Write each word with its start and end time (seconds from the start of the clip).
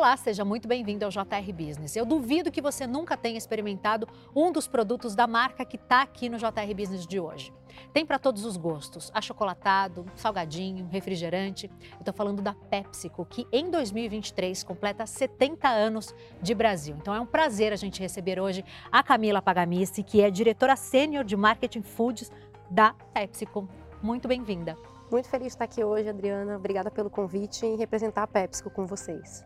Olá, 0.00 0.16
seja 0.16 0.46
muito 0.46 0.66
bem-vindo 0.66 1.04
ao 1.04 1.10
JR 1.10 1.52
Business. 1.52 1.94
Eu 1.94 2.06
duvido 2.06 2.50
que 2.50 2.62
você 2.62 2.86
nunca 2.86 3.18
tenha 3.18 3.36
experimentado 3.36 4.08
um 4.34 4.50
dos 4.50 4.66
produtos 4.66 5.14
da 5.14 5.26
marca 5.26 5.62
que 5.62 5.76
está 5.76 6.00
aqui 6.00 6.26
no 6.30 6.38
JR 6.38 6.74
Business 6.74 7.06
de 7.06 7.20
hoje. 7.20 7.52
Tem 7.92 8.06
para 8.06 8.18
todos 8.18 8.46
os 8.46 8.56
gostos, 8.56 9.10
achocolatado, 9.12 10.06
salgadinho, 10.16 10.88
refrigerante. 10.90 11.70
Eu 11.92 11.98
estou 11.98 12.14
falando 12.14 12.40
da 12.40 12.54
PepsiCo, 12.54 13.26
que 13.26 13.46
em 13.52 13.70
2023 13.70 14.64
completa 14.64 15.04
70 15.04 15.68
anos 15.68 16.14
de 16.40 16.54
Brasil. 16.54 16.96
Então 16.98 17.14
é 17.14 17.20
um 17.20 17.26
prazer 17.26 17.70
a 17.70 17.76
gente 17.76 18.00
receber 18.00 18.40
hoje 18.40 18.64
a 18.90 19.02
Camila 19.02 19.42
Pagamici, 19.42 20.02
que 20.02 20.22
é 20.22 20.30
diretora 20.30 20.76
sênior 20.76 21.24
de 21.24 21.36
Marketing 21.36 21.82
Foods 21.82 22.32
da 22.70 22.94
PepsiCo. 23.12 23.68
Muito 24.02 24.26
bem-vinda. 24.26 24.78
Muito 25.12 25.28
feliz 25.28 25.48
de 25.48 25.52
estar 25.52 25.66
aqui 25.66 25.84
hoje, 25.84 26.08
Adriana. 26.08 26.56
Obrigada 26.56 26.90
pelo 26.90 27.10
convite 27.10 27.66
em 27.66 27.76
representar 27.76 28.22
a 28.22 28.26
PepsiCo 28.26 28.70
com 28.70 28.86
vocês. 28.86 29.44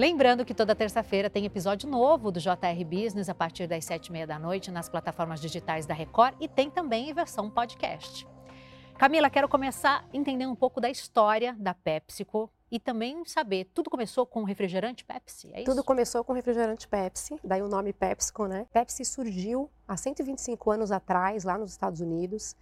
Lembrando 0.00 0.46
que 0.46 0.54
toda 0.54 0.74
terça-feira 0.74 1.28
tem 1.28 1.44
episódio 1.44 1.86
novo 1.86 2.32
do 2.32 2.40
JR 2.40 2.84
Business 2.86 3.28
a 3.28 3.34
partir 3.34 3.66
das 3.66 3.84
sete 3.84 4.06
e 4.06 4.12
meia 4.12 4.26
da 4.26 4.38
noite 4.38 4.70
nas 4.70 4.88
plataformas 4.88 5.42
digitais 5.42 5.84
da 5.84 5.92
Record 5.92 6.36
e 6.40 6.48
tem 6.48 6.70
também 6.70 7.10
em 7.10 7.12
versão 7.12 7.50
podcast. 7.50 8.26
Camila, 8.96 9.28
quero 9.28 9.46
começar 9.46 10.08
entendendo 10.10 10.52
um 10.52 10.56
pouco 10.56 10.80
da 10.80 10.88
história 10.88 11.54
da 11.58 11.74
PepsiCo 11.74 12.50
e 12.70 12.80
também 12.80 13.22
saber, 13.26 13.66
tudo 13.74 13.90
começou 13.90 14.24
com 14.24 14.42
refrigerante 14.42 15.04
Pepsi, 15.04 15.50
é 15.52 15.58
isso? 15.58 15.70
Tudo 15.70 15.84
começou 15.84 16.24
com 16.24 16.32
refrigerante 16.32 16.88
Pepsi, 16.88 17.38
daí 17.44 17.60
o 17.60 17.68
nome 17.68 17.92
PepsiCo, 17.92 18.46
né? 18.46 18.66
Pepsi 18.72 19.04
surgiu 19.04 19.70
há 19.86 19.98
125 19.98 20.70
anos 20.70 20.90
atrás, 20.90 21.44
lá 21.44 21.58
nos 21.58 21.72
Estados 21.72 22.00
Unidos. 22.00 22.56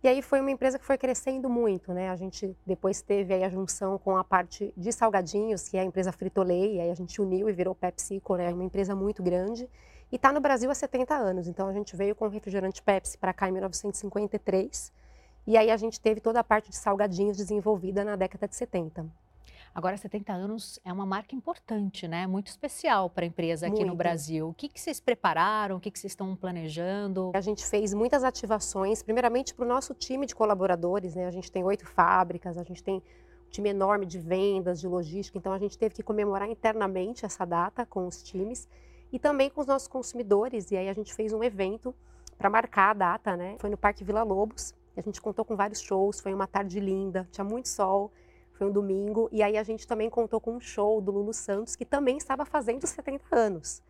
E 0.00 0.06
aí 0.06 0.22
foi 0.22 0.40
uma 0.40 0.50
empresa 0.50 0.78
que 0.78 0.84
foi 0.84 0.96
crescendo 0.96 1.48
muito, 1.48 1.92
né? 1.92 2.08
A 2.08 2.14
gente 2.14 2.56
depois 2.64 3.02
teve 3.02 3.34
aí 3.34 3.42
a 3.42 3.48
junção 3.48 3.98
com 3.98 4.16
a 4.16 4.22
parte 4.22 4.72
de 4.76 4.92
salgadinhos, 4.92 5.68
que 5.68 5.76
é 5.76 5.80
a 5.80 5.84
empresa 5.84 6.12
Frito-Lay, 6.12 6.76
e 6.76 6.80
aí 6.80 6.90
a 6.90 6.94
gente 6.94 7.20
uniu 7.20 7.48
e 7.48 7.52
virou 7.52 7.74
PepsiCo, 7.74 8.36
né? 8.36 8.52
Uma 8.52 8.62
empresa 8.62 8.94
muito 8.94 9.22
grande. 9.24 9.68
E 10.12 10.16
está 10.16 10.32
no 10.32 10.40
Brasil 10.40 10.70
há 10.70 10.74
70 10.74 11.14
anos. 11.14 11.48
Então 11.48 11.66
a 11.66 11.72
gente 11.72 11.96
veio 11.96 12.14
com 12.14 12.26
o 12.26 12.28
refrigerante 12.28 12.80
Pepsi 12.80 13.18
para 13.18 13.32
cá 13.32 13.48
em 13.48 13.52
1953. 13.52 14.92
E 15.48 15.56
aí 15.56 15.70
a 15.70 15.76
gente 15.76 16.00
teve 16.00 16.20
toda 16.20 16.38
a 16.38 16.44
parte 16.44 16.70
de 16.70 16.76
salgadinhos 16.76 17.36
desenvolvida 17.36 18.04
na 18.04 18.14
década 18.14 18.46
de 18.46 18.54
70. 18.54 19.04
Agora, 19.78 19.96
70 19.96 20.32
anos 20.32 20.80
é 20.84 20.92
uma 20.92 21.06
marca 21.06 21.36
importante, 21.36 22.08
né? 22.08 22.26
Muito 22.26 22.48
especial 22.48 23.08
para 23.08 23.24
a 23.24 23.28
empresa 23.28 23.68
aqui 23.68 23.76
Muito. 23.76 23.90
no 23.90 23.94
Brasil. 23.94 24.48
O 24.48 24.52
que, 24.52 24.68
que 24.68 24.80
vocês 24.80 24.98
prepararam? 24.98 25.76
O 25.76 25.80
que, 25.80 25.88
que 25.88 25.96
vocês 25.96 26.10
estão 26.10 26.34
planejando? 26.34 27.30
A 27.32 27.40
gente 27.40 27.64
fez 27.64 27.94
muitas 27.94 28.24
ativações, 28.24 29.04
primeiramente 29.04 29.54
para 29.54 29.64
o 29.64 29.68
nosso 29.68 29.94
time 29.94 30.26
de 30.26 30.34
colaboradores, 30.34 31.14
né? 31.14 31.28
A 31.28 31.30
gente 31.30 31.52
tem 31.52 31.62
oito 31.62 31.86
fábricas, 31.86 32.58
a 32.58 32.64
gente 32.64 32.82
tem 32.82 32.96
um 32.96 33.50
time 33.50 33.68
enorme 33.68 34.04
de 34.04 34.18
vendas, 34.18 34.80
de 34.80 34.88
logística, 34.88 35.38
então 35.38 35.52
a 35.52 35.58
gente 35.60 35.78
teve 35.78 35.94
que 35.94 36.02
comemorar 36.02 36.50
internamente 36.50 37.24
essa 37.24 37.44
data 37.44 37.86
com 37.86 38.04
os 38.04 38.20
times 38.20 38.68
e 39.12 39.18
também 39.20 39.48
com 39.48 39.60
os 39.60 39.66
nossos 39.68 39.86
consumidores. 39.86 40.72
E 40.72 40.76
aí 40.76 40.88
a 40.88 40.92
gente 40.92 41.14
fez 41.14 41.32
um 41.32 41.44
evento 41.44 41.94
para 42.36 42.50
marcar 42.50 42.90
a 42.90 42.94
data, 42.94 43.36
né? 43.36 43.54
Foi 43.60 43.70
no 43.70 43.76
Parque 43.76 44.02
Vila 44.02 44.24
Lobos. 44.24 44.74
A 44.96 45.00
gente 45.00 45.22
contou 45.22 45.44
com 45.44 45.54
vários 45.54 45.80
shows, 45.80 46.18
foi 46.18 46.34
uma 46.34 46.48
tarde 46.48 46.80
linda, 46.80 47.28
tinha 47.30 47.44
muito 47.44 47.68
sol. 47.68 48.10
Foi 48.58 48.66
um 48.66 48.72
domingo. 48.72 49.28
E 49.30 49.40
aí 49.40 49.56
a 49.56 49.62
gente 49.62 49.86
também 49.86 50.10
contou 50.10 50.40
com 50.40 50.56
um 50.56 50.60
show 50.60 51.00
do 51.00 51.12
Lulu 51.12 51.32
Santos, 51.32 51.76
que 51.76 51.84
também 51.84 52.16
estava 52.16 52.44
fazendo 52.44 52.84
70 52.84 53.24
anos. 53.30 53.80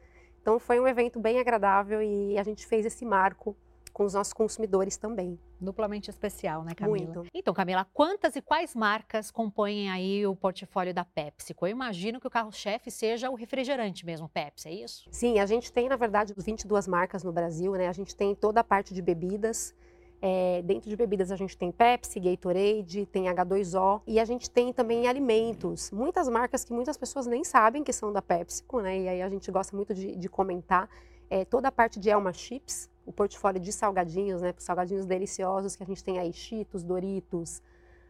Então 0.42 0.58
foi 0.58 0.78
um 0.78 0.86
evento 0.86 1.18
bem 1.18 1.40
agradável 1.40 2.02
e 2.02 2.38
a 2.38 2.42
gente 2.42 2.66
fez 2.66 2.84
esse 2.84 3.04
marco 3.04 3.56
com 3.98 4.04
os 4.04 4.14
nossos 4.14 4.32
consumidores 4.32 4.96
também. 4.96 5.38
Duplamente 5.60 6.08
especial, 6.08 6.62
né, 6.62 6.72
Camila? 6.74 6.98
Muito. 6.98 7.26
Então, 7.34 7.52
Camila, 7.52 7.84
quantas 7.92 8.36
e 8.36 8.42
quais 8.42 8.74
marcas 8.74 9.30
compõem 9.30 9.90
aí 9.90 10.24
o 10.24 10.36
portfólio 10.36 10.94
da 10.94 11.04
PepsiCo? 11.04 11.66
Eu 11.66 11.70
imagino 11.72 12.20
que 12.20 12.26
o 12.26 12.30
carro-chefe 12.30 12.92
seja 12.92 13.28
o 13.28 13.34
refrigerante 13.34 14.06
mesmo, 14.06 14.28
Pepsi, 14.28 14.68
é 14.68 14.72
isso? 14.72 15.08
Sim, 15.10 15.40
a 15.40 15.46
gente 15.46 15.72
tem, 15.72 15.88
na 15.88 15.96
verdade, 15.96 16.32
22 16.36 16.86
marcas 16.86 17.24
no 17.24 17.32
Brasil, 17.32 17.72
né? 17.72 17.88
A 17.88 17.92
gente 17.92 18.14
tem 18.14 18.36
toda 18.36 18.60
a 18.60 18.64
parte 18.64 18.94
de 18.94 19.02
bebidas, 19.02 19.74
é, 20.20 20.62
dentro 20.62 20.90
de 20.90 20.96
bebidas 20.96 21.30
a 21.30 21.36
gente 21.36 21.56
tem 21.56 21.70
Pepsi, 21.70 22.18
Gatorade, 22.18 23.06
tem 23.06 23.24
H2O 23.24 24.02
e 24.06 24.18
a 24.18 24.24
gente 24.24 24.50
tem 24.50 24.72
também 24.72 25.06
alimentos. 25.06 25.90
Muitas 25.92 26.28
marcas 26.28 26.64
que 26.64 26.72
muitas 26.72 26.96
pessoas 26.96 27.26
nem 27.26 27.44
sabem 27.44 27.84
que 27.84 27.92
são 27.92 28.12
da 28.12 28.20
PepsiCo, 28.20 28.80
né? 28.80 28.98
E 28.98 29.08
aí 29.08 29.22
a 29.22 29.28
gente 29.28 29.50
gosta 29.50 29.76
muito 29.76 29.94
de, 29.94 30.16
de 30.16 30.28
comentar. 30.28 30.88
É, 31.30 31.44
toda 31.44 31.68
a 31.68 31.72
parte 31.72 32.00
de 32.00 32.10
Elma 32.10 32.32
Chips, 32.32 32.90
o 33.06 33.12
portfólio 33.12 33.60
de 33.60 33.72
salgadinhos, 33.72 34.42
né? 34.42 34.52
Salgadinhos 34.58 35.06
deliciosos 35.06 35.76
que 35.76 35.84
a 35.84 35.86
gente 35.86 36.02
tem 36.02 36.18
aí, 36.18 36.32
Cheetos, 36.32 36.82
Doritos, 36.82 37.62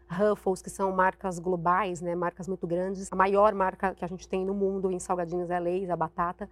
Ruffles, 0.09 0.63
que 0.63 0.71
são 0.71 0.91
marcas 0.93 1.39
globais, 1.39 2.01
né? 2.01 2.15
Marcas 2.15 2.49
muito 2.49 2.67
grandes. 2.67 3.13
A 3.13 3.17
maior 3.17 3.53
marca 3.55 3.95
que 3.95 4.05
a 4.05 4.09
gente 4.09 4.27
tem 4.27 4.47
no 4.47 4.55
mundo 4.55 4.91
em 4.91 4.99
salgadinhos 4.99 5.51
é 5.51 5.57
a 5.57 5.59
Lay's, 5.59 5.91
a 5.91 5.97
batata. 5.97 6.49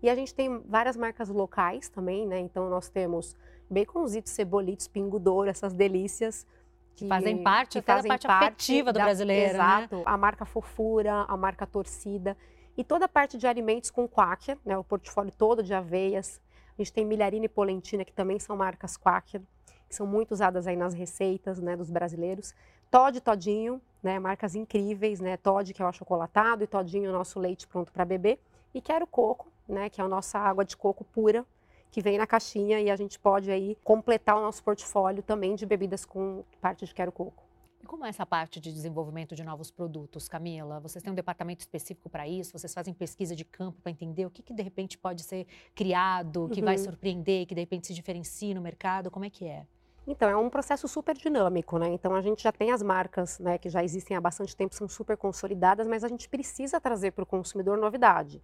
E 0.00 0.08
a 0.08 0.14
gente 0.14 0.32
tem 0.32 0.60
várias 0.60 0.96
marcas 0.96 1.28
locais 1.28 1.88
também, 1.88 2.26
né? 2.26 2.38
Então 2.38 2.70
nós 2.70 2.88
temos 2.88 3.36
baconzitos, 3.72 4.32
cebolitos, 4.32 4.86
pingo 4.86 5.18
douro, 5.18 5.48
essas 5.48 5.72
delícias. 5.72 6.46
Que 6.94 7.08
fazem 7.08 7.42
parte 7.42 7.80
que 7.80 7.86
fazem 7.86 8.08
da 8.08 8.14
parte, 8.14 8.26
parte 8.26 8.44
afetiva 8.44 8.92
do 8.92 8.98
da, 8.98 9.04
brasileiro, 9.04 9.52
né? 9.52 9.54
Exato. 9.54 9.96
Né? 9.96 10.02
A 10.04 10.16
marca 10.16 10.44
Fofura, 10.44 11.24
a 11.26 11.36
marca 11.36 11.66
Torcida. 11.66 12.36
E 12.76 12.84
toda 12.84 13.06
a 13.06 13.08
parte 13.08 13.38
de 13.38 13.46
alimentos 13.46 13.90
com 13.90 14.06
Quaker, 14.06 14.58
né? 14.64 14.76
O 14.76 14.84
portfólio 14.84 15.32
todo 15.32 15.62
de 15.62 15.72
aveias. 15.72 16.40
A 16.78 16.82
gente 16.82 16.92
tem 16.92 17.04
milharina 17.04 17.46
e 17.46 17.48
polentina, 17.48 18.04
que 18.04 18.12
também 18.12 18.38
são 18.38 18.56
marcas 18.56 18.96
Quaker, 18.96 19.40
que 19.88 19.94
são 19.94 20.06
muito 20.06 20.32
usadas 20.32 20.66
aí 20.66 20.76
nas 20.76 20.94
receitas, 20.94 21.58
né, 21.60 21.76
dos 21.76 21.90
brasileiros. 21.90 22.54
Todd 22.90 23.20
Todinho, 23.20 23.80
né, 24.02 24.18
marcas 24.18 24.54
incríveis, 24.54 25.20
né? 25.20 25.36
Todd, 25.36 25.72
que 25.72 25.82
é 25.82 25.84
o 25.84 25.88
achocolatado, 25.88 26.64
e 26.64 26.66
Todinho, 26.66 27.10
o 27.10 27.12
nosso 27.12 27.38
leite 27.38 27.66
pronto 27.66 27.92
para 27.92 28.04
beber. 28.04 28.38
E 28.74 28.80
Quero 28.80 29.06
Coco, 29.06 29.52
né, 29.68 29.90
que 29.90 30.00
é 30.00 30.04
a 30.04 30.08
nossa 30.08 30.38
água 30.38 30.64
de 30.64 30.76
coco 30.76 31.04
pura, 31.04 31.44
que 31.92 32.00
vem 32.00 32.16
na 32.16 32.26
caixinha 32.26 32.80
e 32.80 32.90
a 32.90 32.96
gente 32.96 33.18
pode 33.18 33.50
aí 33.50 33.76
completar 33.84 34.36
o 34.36 34.40
nosso 34.40 34.64
portfólio 34.64 35.22
também 35.22 35.54
de 35.54 35.66
bebidas 35.66 36.06
com 36.06 36.42
parte 36.58 36.86
de 36.86 36.94
quero 36.94 37.12
coco. 37.12 37.44
E 37.82 37.86
como 37.86 38.06
é 38.06 38.08
essa 38.08 38.24
parte 38.24 38.58
de 38.58 38.72
desenvolvimento 38.72 39.34
de 39.36 39.44
novos 39.44 39.70
produtos, 39.70 40.26
Camila? 40.26 40.80
Vocês 40.80 41.02
têm 41.02 41.12
um 41.12 41.14
departamento 41.16 41.60
específico 41.60 42.08
para 42.08 42.26
isso? 42.26 42.58
Vocês 42.58 42.72
fazem 42.72 42.94
pesquisa 42.94 43.36
de 43.36 43.44
campo 43.44 43.78
para 43.82 43.92
entender 43.92 44.24
o 44.24 44.30
que, 44.30 44.42
que, 44.42 44.54
de 44.54 44.62
repente 44.62 44.96
pode 44.96 45.22
ser 45.22 45.46
criado, 45.74 46.48
que 46.50 46.60
uhum. 46.60 46.66
vai 46.66 46.78
surpreender, 46.78 47.44
que 47.44 47.54
de 47.54 47.60
repente 47.60 47.88
se 47.88 47.94
diferencia 47.94 48.54
no 48.54 48.62
mercado? 48.62 49.10
Como 49.10 49.26
é 49.26 49.30
que 49.30 49.44
é? 49.44 49.66
Então, 50.06 50.30
é 50.30 50.36
um 50.36 50.48
processo 50.48 50.88
super 50.88 51.14
dinâmico, 51.16 51.78
né? 51.78 51.88
Então, 51.88 52.14
a 52.14 52.22
gente 52.22 52.42
já 52.42 52.52
tem 52.52 52.72
as 52.72 52.82
marcas 52.82 53.38
né, 53.38 53.58
que 53.58 53.68
já 53.68 53.84
existem 53.84 54.16
há 54.16 54.20
bastante 54.20 54.56
tempo, 54.56 54.74
são 54.74 54.88
super 54.88 55.16
consolidadas, 55.16 55.86
mas 55.86 56.02
a 56.02 56.08
gente 56.08 56.28
precisa 56.28 56.80
trazer 56.80 57.12
para 57.12 57.22
o 57.22 57.26
consumidor 57.26 57.76
novidade. 57.76 58.42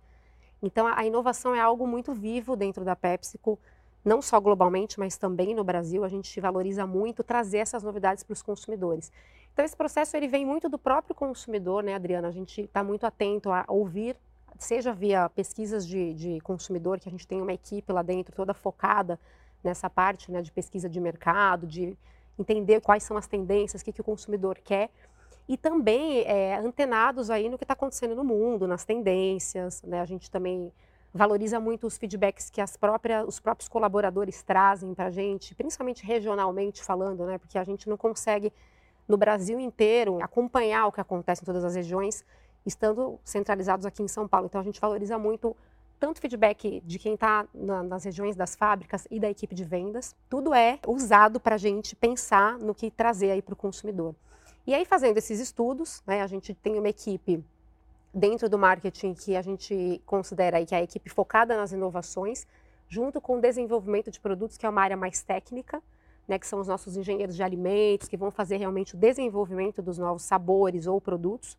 Então, 0.62 0.86
a 0.86 1.04
inovação 1.04 1.54
é 1.54 1.60
algo 1.60 1.86
muito 1.86 2.12
vivo 2.12 2.56
dentro 2.56 2.84
da 2.84 2.96
PepsiCo, 2.96 3.58
não 4.04 4.20
só 4.20 4.40
globalmente, 4.40 4.98
mas 4.98 5.16
também 5.16 5.54
no 5.54 5.62
Brasil. 5.62 6.04
A 6.04 6.08
gente 6.08 6.40
valoriza 6.40 6.86
muito 6.86 7.22
trazer 7.22 7.58
essas 7.58 7.82
novidades 7.82 8.24
para 8.24 8.32
os 8.32 8.42
consumidores. 8.42 9.12
Então, 9.52 9.64
esse 9.64 9.76
processo 9.76 10.16
ele 10.16 10.28
vem 10.28 10.44
muito 10.44 10.68
do 10.68 10.78
próprio 10.78 11.14
consumidor, 11.14 11.82
né, 11.82 11.94
Adriana? 11.94 12.28
A 12.28 12.32
gente 12.32 12.62
está 12.62 12.82
muito 12.82 13.04
atento 13.04 13.50
a 13.50 13.64
ouvir, 13.68 14.16
seja 14.58 14.92
via 14.92 15.28
pesquisas 15.28 15.86
de, 15.86 16.14
de 16.14 16.40
consumidor, 16.40 16.98
que 16.98 17.08
a 17.08 17.12
gente 17.12 17.26
tem 17.26 17.40
uma 17.40 17.52
equipe 17.52 17.92
lá 17.92 18.02
dentro 18.02 18.34
toda 18.34 18.54
focada 18.54 19.18
nessa 19.62 19.90
parte 19.90 20.30
né, 20.30 20.42
de 20.42 20.52
pesquisa 20.52 20.88
de 20.88 21.00
mercado, 21.00 21.66
de 21.66 21.96
entender 22.38 22.80
quais 22.80 23.02
são 23.02 23.16
as 23.16 23.26
tendências, 23.26 23.82
o 23.82 23.84
que, 23.84 23.92
que 23.92 24.00
o 24.00 24.04
consumidor 24.04 24.58
quer 24.62 24.90
e 25.48 25.56
também 25.56 26.20
é, 26.26 26.56
antenados 26.58 27.30
aí 27.30 27.48
no 27.48 27.56
que 27.56 27.64
está 27.64 27.72
acontecendo 27.72 28.14
no 28.14 28.22
mundo, 28.22 28.68
nas 28.68 28.84
tendências. 28.84 29.82
Né? 29.82 30.00
A 30.00 30.04
gente 30.04 30.30
também 30.30 30.70
valoriza 31.12 31.58
muito 31.58 31.86
os 31.86 31.96
feedbacks 31.96 32.50
que 32.50 32.60
as 32.60 32.76
próprias, 32.76 33.26
os 33.26 33.40
próprios 33.40 33.66
colaboradores 33.66 34.42
trazem 34.42 34.92
para 34.92 35.06
a 35.06 35.10
gente, 35.10 35.54
principalmente 35.54 36.04
regionalmente 36.04 36.84
falando, 36.84 37.24
né? 37.24 37.38
porque 37.38 37.56
a 37.56 37.64
gente 37.64 37.88
não 37.88 37.96
consegue 37.96 38.52
no 39.08 39.16
Brasil 39.16 39.58
inteiro 39.58 40.22
acompanhar 40.22 40.86
o 40.86 40.92
que 40.92 41.00
acontece 41.00 41.42
em 41.42 41.46
todas 41.46 41.64
as 41.64 41.74
regiões, 41.74 42.22
estando 42.66 43.18
centralizados 43.24 43.86
aqui 43.86 44.02
em 44.02 44.08
São 44.08 44.28
Paulo. 44.28 44.46
Então 44.46 44.60
a 44.60 44.64
gente 44.64 44.78
valoriza 44.78 45.18
muito 45.18 45.56
tanto 45.98 46.20
feedback 46.20 46.82
de 46.84 46.98
quem 46.98 47.14
está 47.14 47.46
na, 47.54 47.82
nas 47.82 48.04
regiões 48.04 48.36
das 48.36 48.54
fábricas 48.54 49.08
e 49.10 49.18
da 49.18 49.30
equipe 49.30 49.54
de 49.54 49.64
vendas. 49.64 50.14
Tudo 50.28 50.52
é 50.52 50.78
usado 50.86 51.40
para 51.40 51.54
a 51.54 51.58
gente 51.58 51.96
pensar 51.96 52.58
no 52.58 52.74
que 52.74 52.90
trazer 52.90 53.30
aí 53.30 53.40
para 53.40 53.54
o 53.54 53.56
consumidor. 53.56 54.14
E 54.68 54.74
aí, 54.74 54.84
fazendo 54.84 55.16
esses 55.16 55.40
estudos, 55.40 56.02
né, 56.06 56.20
a 56.20 56.26
gente 56.26 56.52
tem 56.52 56.78
uma 56.78 56.90
equipe 56.90 57.42
dentro 58.12 58.50
do 58.50 58.58
marketing 58.58 59.14
que 59.14 59.34
a 59.34 59.40
gente 59.40 59.98
considera 60.04 60.58
aí 60.58 60.66
que 60.66 60.74
é 60.74 60.78
a 60.78 60.82
equipe 60.82 61.08
focada 61.08 61.56
nas 61.56 61.72
inovações, 61.72 62.46
junto 62.86 63.18
com 63.18 63.38
o 63.38 63.40
desenvolvimento 63.40 64.10
de 64.10 64.20
produtos, 64.20 64.58
que 64.58 64.66
é 64.66 64.68
uma 64.68 64.82
área 64.82 64.94
mais 64.94 65.22
técnica, 65.22 65.82
né, 66.28 66.38
que 66.38 66.46
são 66.46 66.60
os 66.60 66.68
nossos 66.68 66.98
engenheiros 66.98 67.34
de 67.34 67.42
alimentos, 67.42 68.08
que 68.08 68.16
vão 68.18 68.30
fazer 68.30 68.58
realmente 68.58 68.94
o 68.94 68.98
desenvolvimento 68.98 69.80
dos 69.80 69.96
novos 69.96 70.24
sabores 70.24 70.86
ou 70.86 71.00
produtos. 71.00 71.56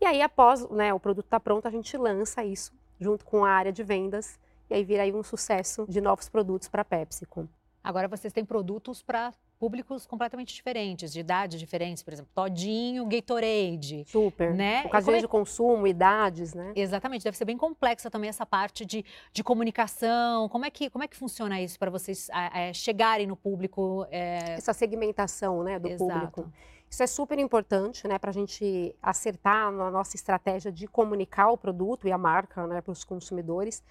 E 0.00 0.04
aí, 0.04 0.20
após 0.20 0.68
né, 0.70 0.92
o 0.92 0.98
produto 0.98 1.26
estar 1.26 1.38
tá 1.38 1.44
pronto, 1.44 1.68
a 1.68 1.70
gente 1.70 1.96
lança 1.96 2.44
isso 2.44 2.72
junto 2.98 3.24
com 3.24 3.44
a 3.44 3.50
área 3.50 3.70
de 3.70 3.84
vendas, 3.84 4.40
e 4.68 4.74
aí 4.74 4.82
vira 4.82 5.04
aí 5.04 5.12
um 5.12 5.22
sucesso 5.22 5.86
de 5.88 6.00
novos 6.00 6.28
produtos 6.28 6.66
para 6.66 6.82
a 6.82 6.84
PepsiCo. 6.84 7.48
Agora 7.84 8.08
vocês 8.08 8.32
têm 8.32 8.44
produtos 8.44 9.04
para 9.04 9.32
públicos 9.58 10.06
completamente 10.06 10.54
diferentes, 10.54 11.12
de 11.12 11.20
idades 11.20 11.58
diferentes, 11.58 12.02
por 12.02 12.12
exemplo, 12.12 12.30
Todinho, 12.34 13.06
Gatorade. 13.06 14.04
Super. 14.06 14.54
Né? 14.54 14.84
Ocasiões 14.84 15.18
é... 15.18 15.20
de 15.20 15.28
consumo, 15.28 15.86
idades, 15.86 16.54
né? 16.54 16.72
Exatamente, 16.76 17.24
deve 17.24 17.36
ser 17.36 17.44
bem 17.44 17.56
complexa 17.56 18.10
também 18.10 18.28
essa 18.28 18.44
parte 18.44 18.84
de, 18.84 19.04
de 19.32 19.42
comunicação. 19.44 20.48
Como 20.48 20.64
é, 20.64 20.70
que, 20.70 20.90
como 20.90 21.04
é 21.04 21.08
que 21.08 21.16
funciona 21.16 21.60
isso 21.60 21.78
para 21.78 21.90
vocês 21.90 22.28
é, 22.52 22.72
chegarem 22.72 23.26
no 23.26 23.36
público? 23.36 24.06
É... 24.10 24.54
Essa 24.54 24.72
segmentação 24.72 25.62
né, 25.62 25.78
do 25.78 25.88
Exato. 25.88 26.12
público. 26.12 26.52
Isso 26.94 27.02
é 27.02 27.06
super 27.06 27.38
importante 27.40 28.06
né, 28.06 28.18
para 28.18 28.30
a 28.30 28.32
gente 28.32 28.94
acertar 29.02 29.72
na 29.72 29.90
nossa 29.90 30.14
estratégia 30.14 30.70
de 30.70 30.86
comunicar 30.86 31.50
o 31.50 31.58
produto 31.58 32.06
e 32.06 32.12
a 32.12 32.18
marca 32.18 32.66
né, 32.66 32.80
para 32.80 32.92
os 32.92 33.02
consumidores. 33.02 33.82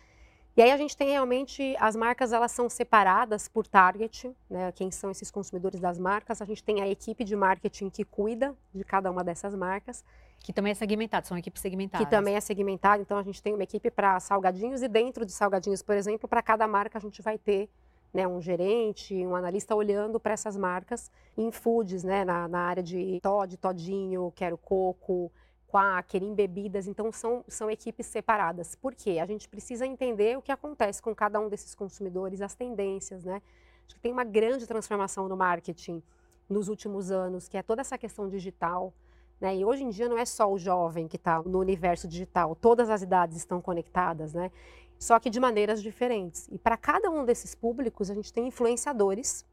E 0.55 0.61
aí 0.61 0.71
a 0.71 0.77
gente 0.77 0.95
tem 0.95 1.09
realmente 1.09 1.75
as 1.79 1.95
marcas 1.95 2.31
elas 2.31 2.51
são 2.51 2.69
separadas 2.69 3.47
por 3.47 3.65
target, 3.65 4.31
né? 4.47 4.71
Quem 4.73 4.91
são 4.91 5.09
esses 5.09 5.31
consumidores 5.31 5.79
das 5.79 5.97
marcas? 5.97 6.43
A 6.43 6.45
gente 6.45 6.63
tem 6.63 6.79
a 6.79 6.87
equipe 6.87 7.23
de 7.23 7.35
marketing 7.35 7.89
que 7.89 8.05
cuida 8.05 8.55
de 8.73 8.83
cada 8.83 9.09
uma 9.09 9.23
dessas 9.23 9.55
marcas, 9.55 10.05
que 10.43 10.53
também 10.53 10.71
é 10.71 10.75
segmentado, 10.75 11.25
são 11.25 11.35
equipes 11.35 11.59
segmentadas. 11.59 12.05
Que 12.05 12.11
também 12.11 12.35
é 12.35 12.39
segmentado, 12.39 13.01
então 13.01 13.17
a 13.17 13.23
gente 13.23 13.41
tem 13.41 13.55
uma 13.55 13.63
equipe 13.63 13.89
para 13.89 14.19
salgadinhos 14.19 14.83
e 14.83 14.87
dentro 14.87 15.25
de 15.25 15.31
salgadinhos, 15.31 15.81
por 15.81 15.95
exemplo, 15.95 16.29
para 16.29 16.43
cada 16.43 16.67
marca 16.67 16.99
a 16.99 17.01
gente 17.01 17.19
vai 17.23 17.39
ter 17.39 17.67
né, 18.13 18.27
um 18.27 18.39
gerente, 18.39 19.15
um 19.25 19.35
analista 19.35 19.73
olhando 19.73 20.19
para 20.19 20.33
essas 20.33 20.55
marcas 20.55 21.11
em 21.35 21.51
foods, 21.51 22.03
né, 22.03 22.23
na, 22.23 22.47
na 22.47 22.59
área 22.59 22.83
de 22.83 23.19
Todd, 23.23 23.57
Todinho, 23.57 24.31
Quero 24.35 24.57
Coco, 24.57 25.31
Quaker, 25.73 26.21
em 26.21 26.35
bebidas, 26.35 26.85
então 26.85 27.11
são, 27.11 27.43
são 27.47 27.71
equipes 27.71 28.05
separadas. 28.05 28.75
Por 28.75 28.93
quê? 28.93 29.17
A 29.19 29.25
gente 29.25 29.49
precisa 29.49 29.87
entender 29.87 30.37
o 30.37 30.41
que 30.41 30.51
acontece 30.51 31.01
com 31.01 31.15
cada 31.15 31.39
um 31.39 31.49
desses 31.49 31.73
consumidores, 31.73 32.41
as 32.41 32.53
tendências, 32.53 33.23
né? 33.23 33.41
Acho 33.87 33.95
que 33.95 34.01
tem 34.01 34.11
uma 34.11 34.23
grande 34.23 34.67
transformação 34.67 35.27
no 35.27 35.35
marketing 35.35 36.03
nos 36.47 36.67
últimos 36.67 37.09
anos, 37.09 37.47
que 37.47 37.57
é 37.57 37.63
toda 37.63 37.81
essa 37.81 37.97
questão 37.97 38.29
digital. 38.29 38.93
Né? 39.41 39.57
E 39.57 39.65
hoje 39.65 39.83
em 39.83 39.89
dia 39.89 40.07
não 40.07 40.17
é 40.17 40.25
só 40.25 40.51
o 40.51 40.59
jovem 40.59 41.07
que 41.07 41.15
está 41.15 41.41
no 41.41 41.59
universo 41.59 42.07
digital, 42.07 42.55
todas 42.55 42.89
as 42.89 43.01
idades 43.01 43.35
estão 43.37 43.59
conectadas, 43.59 44.31
né? 44.31 44.51
só 44.99 45.19
que 45.19 45.29
de 45.29 45.39
maneiras 45.39 45.81
diferentes. 45.81 46.47
E 46.51 46.57
para 46.57 46.77
cada 46.77 47.09
um 47.09 47.25
desses 47.25 47.55
públicos, 47.55 48.11
a 48.11 48.13
gente 48.13 48.31
tem 48.31 48.47
influenciadores. 48.47 49.43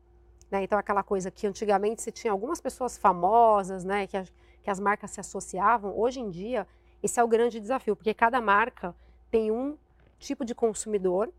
Né? 0.50 0.64
Então, 0.64 0.78
aquela 0.78 1.02
coisa 1.02 1.30
que 1.30 1.46
antigamente 1.46 2.02
se 2.02 2.12
tinha 2.12 2.30
algumas 2.30 2.60
pessoas 2.60 2.98
famosas, 2.98 3.84
né? 3.84 4.06
que, 4.06 4.16
que 4.62 4.70
as 4.70 4.80
marcas 4.80 5.10
se 5.10 5.20
associavam, 5.20 5.98
hoje 5.98 6.20
em 6.20 6.30
dia, 6.30 6.66
esse 7.02 7.18
é 7.18 7.24
o 7.24 7.28
grande 7.28 7.60
desafio, 7.60 7.96
porque 7.96 8.12
cada 8.12 8.40
marca 8.40 8.94
tem 9.30 9.50
um 9.50 9.76
tipo 10.18 10.44
de 10.44 10.54
consumidor 10.54 11.32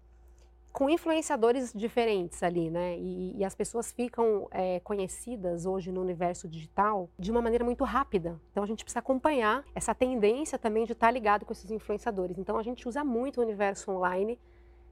com 0.71 0.89
influenciadores 0.89 1.73
diferentes 1.73 2.41
ali, 2.41 2.69
né? 2.69 2.97
E, 2.97 3.37
e 3.37 3.43
as 3.43 3.53
pessoas 3.53 3.91
ficam 3.91 4.47
é, 4.51 4.79
conhecidas 4.79 5.65
hoje 5.65 5.91
no 5.91 6.01
universo 6.01 6.47
digital 6.47 7.09
de 7.19 7.29
uma 7.29 7.41
maneira 7.41 7.63
muito 7.65 7.83
rápida. 7.83 8.39
Então 8.51 8.63
a 8.63 8.65
gente 8.67 8.83
precisa 8.83 8.99
acompanhar 8.99 9.65
essa 9.75 9.93
tendência 9.93 10.57
também 10.57 10.85
de 10.85 10.93
estar 10.93 11.11
ligado 11.11 11.45
com 11.45 11.51
esses 11.51 11.69
influenciadores. 11.69 12.37
Então 12.37 12.57
a 12.57 12.63
gente 12.63 12.87
usa 12.87 13.03
muito 13.03 13.39
o 13.39 13.43
universo 13.43 13.91
online. 13.91 14.39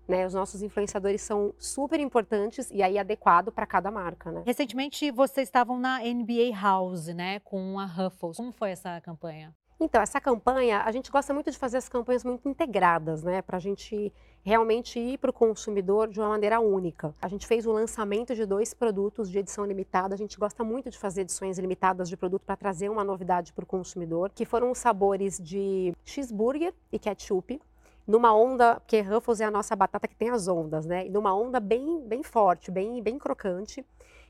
Né, 0.10 0.26
os 0.26 0.34
nossos 0.34 0.64
influenciadores 0.64 1.22
são 1.22 1.54
super 1.60 2.00
importantes 2.00 2.72
e 2.72 2.82
aí 2.82 2.98
adequado 2.98 3.52
para 3.52 3.68
cada 3.68 3.92
marca, 3.92 4.32
né? 4.32 4.42
Recentemente 4.44 5.12
vocês 5.12 5.48
estavam 5.48 5.78
na 5.78 6.00
NBA 6.00 6.60
House, 6.60 7.10
né, 7.10 7.40
com 7.42 7.80
a 7.80 7.86
Ruffles. 7.86 8.38
Como 8.38 8.52
foi 8.52 8.72
essa 8.72 9.00
campanha? 9.02 9.54
Então, 9.82 10.02
essa 10.02 10.20
campanha, 10.20 10.82
a 10.82 10.92
gente 10.92 11.10
gosta 11.10 11.34
muito 11.34 11.50
de 11.50 11.58
fazer 11.58 11.78
as 11.78 11.88
campanhas 11.88 12.26
muito 12.26 12.50
integradas, 12.50 13.24
né? 13.24 13.42
Para 13.42 13.56
a 13.56 13.60
gente 13.62 14.12
realmente 14.44 15.00
ir 15.00 15.18
para 15.18 15.30
o 15.30 15.34
consumidor 15.34 16.10
de 16.10 16.20
uma 16.20 16.28
maneira 16.28 16.60
única. 16.60 17.16
A 17.22 17.30
gente 17.30 17.48
fez 17.48 17.66
o 17.66 17.72
lançamento 17.72 18.36
de 18.36 18.46
dois 18.46 18.74
produtos 18.74 19.30
de 19.30 19.40
edição 19.40 19.66
limitada. 19.66 20.14
A 20.14 20.18
gente 20.18 20.38
gosta 20.38 20.66
muito 20.66 20.90
de 20.90 20.98
fazer 20.98 21.22
edições 21.22 21.58
limitadas 21.58 22.10
de 22.10 22.18
produto 22.18 22.44
para 22.46 22.58
trazer 22.58 22.90
uma 22.90 23.06
novidade 23.06 23.54
para 23.54 23.64
o 23.64 23.66
consumidor, 23.66 24.32
que 24.36 24.44
foram 24.44 24.70
os 24.70 24.78
sabores 24.78 25.38
de 25.38 25.94
cheeseburger 26.04 26.74
e 26.92 27.00
ketchup 27.00 27.62
numa 28.10 28.34
onda, 28.34 28.80
porque 28.80 29.02
Ruffles 29.02 29.40
é 29.40 29.46
a 29.46 29.52
nossa 29.52 29.76
batata 29.76 30.08
que 30.08 30.16
tem 30.16 30.32
as 30.32 30.48
ondas, 30.48 30.84
né? 30.84 31.06
E 31.06 31.12
numa 31.12 31.32
onda 31.32 31.60
bem, 31.60 32.02
bem 32.08 32.24
forte, 32.24 32.72
bem, 32.72 33.04
bem 33.04 33.20
crocante. 33.20 33.86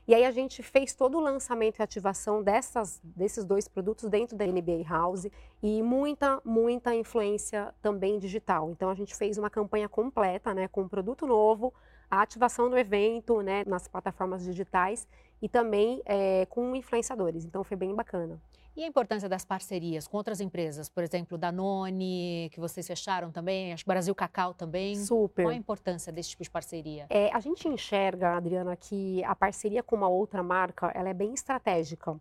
E 0.06 0.14
aí 0.14 0.22
a 0.22 0.30
gente 0.30 0.62
fez 0.62 0.92
todo 0.92 1.16
o 1.16 1.20
lançamento 1.20 1.78
e 1.78 1.82
ativação 1.82 2.42
dessas, 2.42 3.00
desses 3.02 3.42
dois 3.42 3.66
produtos 3.66 4.10
dentro 4.10 4.36
da 4.36 4.44
NBA 4.46 4.82
House 4.86 5.26
e 5.62 5.82
muita, 5.82 6.42
muita 6.44 6.94
influência 6.94 7.74
também 7.80 8.18
digital. 8.18 8.70
Então 8.70 8.90
a 8.90 8.94
gente 8.94 9.16
fez 9.16 9.38
uma 9.38 9.48
campanha 9.48 9.88
completa, 9.88 10.52
né, 10.52 10.68
com 10.68 10.82
um 10.82 10.88
produto 10.88 11.26
novo, 11.26 11.72
a 12.10 12.20
ativação 12.20 12.68
do 12.68 12.76
evento, 12.76 13.40
né, 13.40 13.64
nas 13.66 13.88
plataformas 13.88 14.44
digitais 14.44 15.08
e 15.40 15.48
também 15.48 16.02
é, 16.04 16.44
com 16.50 16.76
influenciadores. 16.76 17.46
Então 17.46 17.64
foi 17.64 17.78
bem 17.78 17.94
bacana. 17.94 18.38
E 18.76 18.84
a 18.84 18.86
importância 18.86 19.28
das 19.28 19.44
parcerias 19.44 20.06
com 20.06 20.16
outras 20.16 20.40
empresas, 20.40 20.88
por 20.88 21.02
exemplo, 21.02 21.36
da 21.36 21.50
Noni, 21.50 22.48
que 22.52 22.60
vocês 22.60 22.86
fecharam 22.86 23.30
também, 23.30 23.72
acho 23.72 23.84
que 23.84 23.88
Brasil 23.88 24.14
Cacau 24.14 24.54
também. 24.54 24.96
Super. 24.96 25.42
Qual 25.42 25.52
a 25.52 25.56
importância 25.56 26.12
desse 26.12 26.30
tipo 26.30 26.42
de 26.42 26.50
parceria? 26.50 27.06
É, 27.10 27.30
a 27.34 27.40
gente 27.40 27.68
enxerga, 27.68 28.36
Adriana, 28.36 28.76
que 28.76 29.22
a 29.24 29.34
parceria 29.34 29.82
com 29.82 29.96
uma 29.96 30.08
outra 30.08 30.42
marca, 30.42 30.90
ela 30.94 31.08
é 31.08 31.14
bem 31.14 31.34
estratégica. 31.34 32.18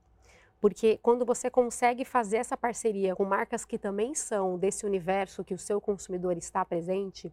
Porque 0.60 1.00
quando 1.02 1.26
você 1.26 1.50
consegue 1.50 2.04
fazer 2.04 2.38
essa 2.38 2.58
parceria 2.58 3.16
com 3.16 3.24
marcas 3.24 3.64
que 3.64 3.78
também 3.78 4.14
são 4.14 4.58
desse 4.58 4.86
universo 4.86 5.44
que 5.44 5.54
o 5.54 5.58
seu 5.58 5.80
consumidor 5.80 6.36
está 6.38 6.66
presente, 6.66 7.32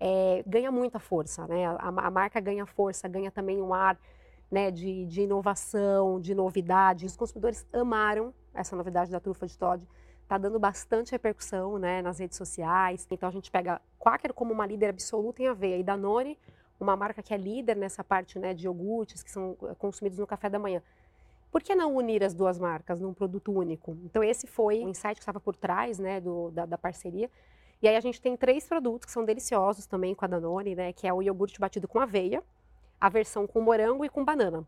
é, 0.00 0.42
ganha 0.46 0.70
muita 0.70 0.98
força, 0.98 1.46
né? 1.46 1.66
A, 1.66 1.88
a 1.88 2.10
marca 2.10 2.40
ganha 2.40 2.64
força, 2.64 3.06
ganha 3.06 3.30
também 3.30 3.60
um 3.60 3.74
ar 3.74 3.98
né, 4.50 4.70
de, 4.70 5.04
de 5.06 5.22
inovação, 5.22 6.20
de 6.20 6.34
novidade. 6.34 7.04
Os 7.04 7.16
consumidores 7.16 7.66
amaram 7.72 8.32
essa 8.54 8.76
novidade 8.76 9.10
da 9.10 9.20
trufa 9.20 9.46
de 9.46 9.58
Todd. 9.58 9.86
Está 10.22 10.38
dando 10.38 10.58
bastante 10.58 11.12
repercussão 11.12 11.78
né, 11.78 12.00
nas 12.00 12.18
redes 12.18 12.38
sociais. 12.38 13.06
Então 13.10 13.28
a 13.28 13.32
gente 13.32 13.50
pega 13.50 13.80
Quaker 13.98 14.32
como 14.32 14.52
uma 14.52 14.66
líder 14.66 14.88
absoluta 14.88 15.42
em 15.42 15.48
aveia 15.48 15.76
e 15.76 15.82
Danone, 15.82 16.38
uma 16.80 16.96
marca 16.96 17.22
que 17.22 17.34
é 17.34 17.36
líder 17.36 17.76
nessa 17.76 18.02
parte 18.02 18.38
né, 18.38 18.54
de 18.54 18.66
iogurtes 18.66 19.22
que 19.22 19.30
são 19.30 19.56
eh, 19.62 19.74
consumidos 19.78 20.18
no 20.18 20.26
café 20.26 20.48
da 20.48 20.58
manhã. 20.58 20.82
Por 21.50 21.62
que 21.62 21.74
não 21.74 21.94
unir 21.94 22.24
as 22.24 22.34
duas 22.34 22.58
marcas 22.58 23.00
num 23.00 23.12
produto 23.12 23.52
único? 23.52 23.96
Então 24.04 24.24
esse 24.24 24.46
foi 24.46 24.82
o 24.82 24.88
insight 24.88 25.14
que 25.14 25.20
estava 25.20 25.38
por 25.38 25.54
trás 25.54 25.98
né, 25.98 26.20
do, 26.20 26.50
da, 26.50 26.66
da 26.66 26.78
parceria. 26.78 27.30
E 27.82 27.86
aí 27.86 27.96
a 27.96 28.00
gente 28.00 28.20
tem 28.20 28.36
três 28.36 28.66
produtos 28.66 29.04
que 29.06 29.12
são 29.12 29.24
deliciosos 29.24 29.86
também 29.86 30.14
com 30.14 30.24
a 30.24 30.28
Danone, 30.28 30.74
né, 30.74 30.92
que 30.92 31.06
é 31.06 31.12
o 31.12 31.22
iogurte 31.22 31.60
batido 31.60 31.86
com 31.86 32.00
aveia, 32.00 32.42
a 33.00 33.08
versão 33.08 33.46
com 33.46 33.60
morango 33.60 34.04
e 34.04 34.08
com 34.08 34.24
banana 34.24 34.66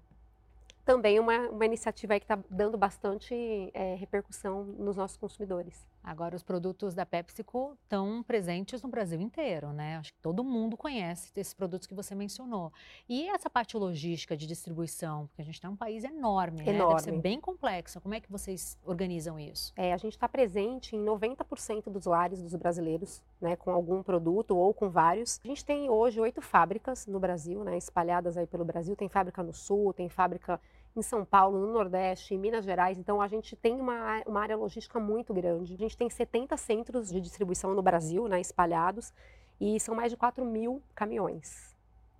também 0.87 1.19
uma, 1.19 1.37
uma 1.51 1.67
iniciativa 1.67 2.17
que 2.19 2.25
está 2.25 2.39
dando 2.49 2.79
bastante 2.79 3.35
é, 3.75 3.97
repercussão 3.97 4.65
nos 4.65 4.97
nossos 4.97 5.17
consumidores. 5.17 5.85
Agora, 6.03 6.37
os 6.37 6.45
produtos 6.45 6.95
da 6.95 7.05
PepsiCo 7.05 7.77
estão 7.83 8.23
presentes 8.23 8.81
no 8.81 8.89
Brasil 8.89 9.21
inteiro, 9.21 9.73
né? 9.73 9.97
Acho 9.97 10.13
que 10.13 10.21
todo 10.21 10.45
mundo 10.45 10.77
conhece 10.77 11.33
esses 11.37 11.53
produtos 11.53 11.89
que 11.89 11.95
você 11.95 12.15
mencionou. 12.15 12.73
E 13.09 13.29
essa 13.29 13.51
parte 13.51 13.77
logística 13.77 14.37
de 14.37 14.47
distribuição, 14.47 15.27
porque 15.27 15.43
a 15.43 15.45
gente 15.45 15.61
tem 15.61 15.69
um 15.69 15.75
país 15.75 16.05
enorme, 16.05 16.61
enorme. 16.61 16.73
né? 16.73 16.87
Deve 16.87 17.03
ser 17.03 17.21
bem 17.21 17.41
complexo. 17.41 18.01
Como 18.01 18.15
é 18.15 18.21
que 18.21 18.31
vocês 18.31 18.79
organizam 18.85 19.37
isso? 19.37 19.73
É, 19.77 19.93
a 19.93 19.97
gente 19.97 20.13
está 20.13 20.29
presente 20.29 20.95
em 20.95 21.05
90% 21.05 21.91
dos 21.91 22.07
lares 22.07 22.41
dos 22.41 22.55
brasileiros, 22.55 23.21
né? 23.41 23.57
Com 23.57 23.73
algum 23.73 24.01
produto 24.05 24.57
ou 24.57 24.73
com 24.73 24.89
vários. 24.89 25.41
A 25.45 25.49
gente 25.49 25.65
tem 25.65 25.91
hoje 25.91 26.21
oito 26.21 26.41
fábricas 26.41 27.05
no 27.09 27.19
Brasil, 27.19 27.65
né? 27.65 27.77
Espalhadas 27.77 28.37
aí 28.37 28.47
pelo 28.47 28.65
Brasil. 28.65 28.95
Tem 28.95 29.09
fábrica 29.09 29.43
no 29.43 29.53
Sul, 29.53 29.93
tem 29.93 30.09
fábrica 30.09 30.61
em 30.99 31.03
São 31.03 31.25
Paulo, 31.25 31.59
no 31.59 31.73
Nordeste, 31.73 32.35
em 32.35 32.39
Minas 32.39 32.65
Gerais. 32.65 32.99
Então, 32.99 33.21
a 33.21 33.29
gente 33.29 33.55
tem 33.55 33.81
uma, 33.81 34.23
uma 34.27 34.41
área 34.41 34.57
logística 34.57 34.99
muito 34.99 35.35
grande. 35.35 35.75
A 35.75 35.77
gente 35.77 35.97
tem 35.97 36.09
70 36.09 36.57
centros 36.57 37.11
de 37.11 37.21
distribuição 37.21 37.75
no 37.75 37.83
Brasil, 37.83 38.27
né, 38.29 38.41
espalhados, 38.41 39.13
e 39.61 39.79
são 39.81 39.95
mais 39.95 40.11
de 40.11 40.17
4 40.17 40.45
mil 40.45 40.83
caminhões. 40.95 41.77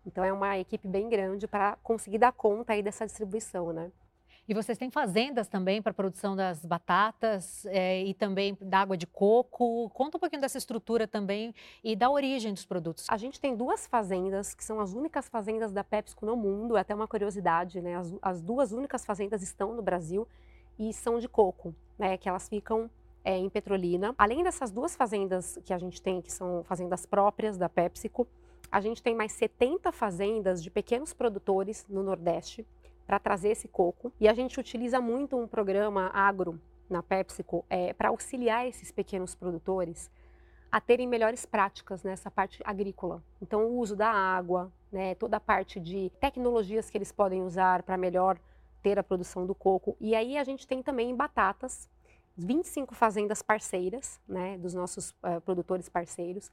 Então, 0.07 0.23
é 0.23 0.33
uma 0.33 0.59
equipe 0.59 0.87
bem 0.87 1.09
grande 1.09 1.49
para 1.49 1.77
conseguir 1.83 2.19
dar 2.19 2.33
conta 2.33 2.73
aí 2.73 2.83
dessa 2.83 3.05
distribuição, 3.05 3.73
né? 3.73 3.91
E 4.49 4.55
vocês 4.55 4.79
têm 4.79 4.91
fazendas 4.91 5.49
também 5.49 5.83
para 5.83 5.93
produção 5.93 6.37
das 6.37 6.65
batatas 6.65 7.67
é, 7.67 8.05
e 8.05 8.15
também 8.15 8.57
da 8.61 8.79
água 8.79 8.97
de 8.97 9.07
coco. 9.07 9.91
Conta 9.91 10.19
um 10.19 10.21
pouquinho 10.21 10.41
dessa 10.41 10.57
estrutura 10.57 11.09
também 11.09 11.53
e 11.83 11.97
da 11.97 12.09
origem 12.09 12.53
dos 12.53 12.65
produtos. 12.65 13.07
A 13.09 13.17
gente 13.17 13.41
tem 13.41 13.57
duas 13.57 13.89
fazendas 13.89 14.55
que 14.55 14.65
são 14.65 14.79
as 14.79 14.95
únicas 14.95 15.29
fazendas 15.29 15.73
da 15.73 15.83
PepsiCo 15.83 16.25
no 16.25 16.37
mundo. 16.37 16.77
É 16.77 16.81
até 16.81 16.95
uma 16.95 17.09
curiosidade, 17.09 17.81
né? 17.81 17.97
As, 17.97 18.15
as 18.23 18.41
duas 18.41 18.71
únicas 18.71 19.05
fazendas 19.05 19.43
estão 19.43 19.75
no 19.75 19.83
Brasil 19.83 20.29
e 20.79 20.93
são 20.93 21.19
de 21.19 21.29
coco, 21.29 21.75
né? 21.99 22.17
Que 22.17 22.29
elas 22.29 22.49
ficam 22.49 22.89
é, 23.25 23.37
em 23.37 23.51
Petrolina. 23.51 24.15
Além 24.17 24.45
dessas 24.45 24.71
duas 24.71 24.95
fazendas 24.95 25.59
que 25.65 25.73
a 25.73 25.79
gente 25.79 26.01
tem, 26.01 26.23
que 26.23 26.33
são 26.33 26.63
fazendas 26.63 27.05
próprias 27.05 27.59
da 27.59 27.69
PepsiCo, 27.69 28.29
a 28.71 28.81
gente 28.81 29.03
tem 29.03 29.15
mais 29.15 29.33
70 29.33 29.91
fazendas 29.91 30.63
de 30.63 30.71
pequenos 30.71 31.13
produtores 31.13 31.85
no 31.89 32.05
Nordeste 32.05 32.65
para 33.07 33.19
trazer 33.19 33.51
esse 33.51 33.69
coco. 33.69 34.13
E 34.21 34.29
a 34.29 34.35
gente 34.35 34.59
utiliza 34.59 35.01
muito 35.01 35.37
um 35.37 35.47
programa 35.47 36.11
agro 36.13 36.61
na 36.89 37.03
PepsiCo 37.03 37.65
é, 37.69 37.93
para 37.93 38.09
auxiliar 38.09 38.67
esses 38.67 38.91
pequenos 38.91 39.35
produtores 39.35 40.11
a 40.71 40.81
terem 40.81 41.07
melhores 41.07 41.47
práticas 41.47 42.03
nessa 42.03 42.31
parte 42.31 42.61
agrícola. 42.65 43.23
Então, 43.41 43.65
o 43.67 43.79
uso 43.79 43.97
da 43.97 44.11
água, 44.11 44.71
né, 44.91 45.15
toda 45.15 45.37
a 45.37 45.41
parte 45.41 45.79
de 45.81 46.11
tecnologias 46.21 46.91
que 46.91 46.99
eles 46.99 47.13
podem 47.13 47.43
usar 47.43 47.83
para 47.83 47.97
melhor 47.97 48.39
ter 48.83 48.99
a 48.99 49.03
produção 49.03 49.47
do 49.47 49.55
coco. 49.55 49.97
E 50.01 50.15
aí 50.15 50.37
a 50.37 50.45
gente 50.45 50.67
tem 50.67 50.83
também 50.83 51.15
batatas, 51.15 51.89
25 52.37 52.95
fazendas 52.95 53.41
parceiras, 53.43 54.21
né, 54.29 54.59
dos 54.59 54.75
nossos 54.75 55.11
uh, 55.11 55.41
produtores 55.45 55.89
parceiros. 55.89 56.53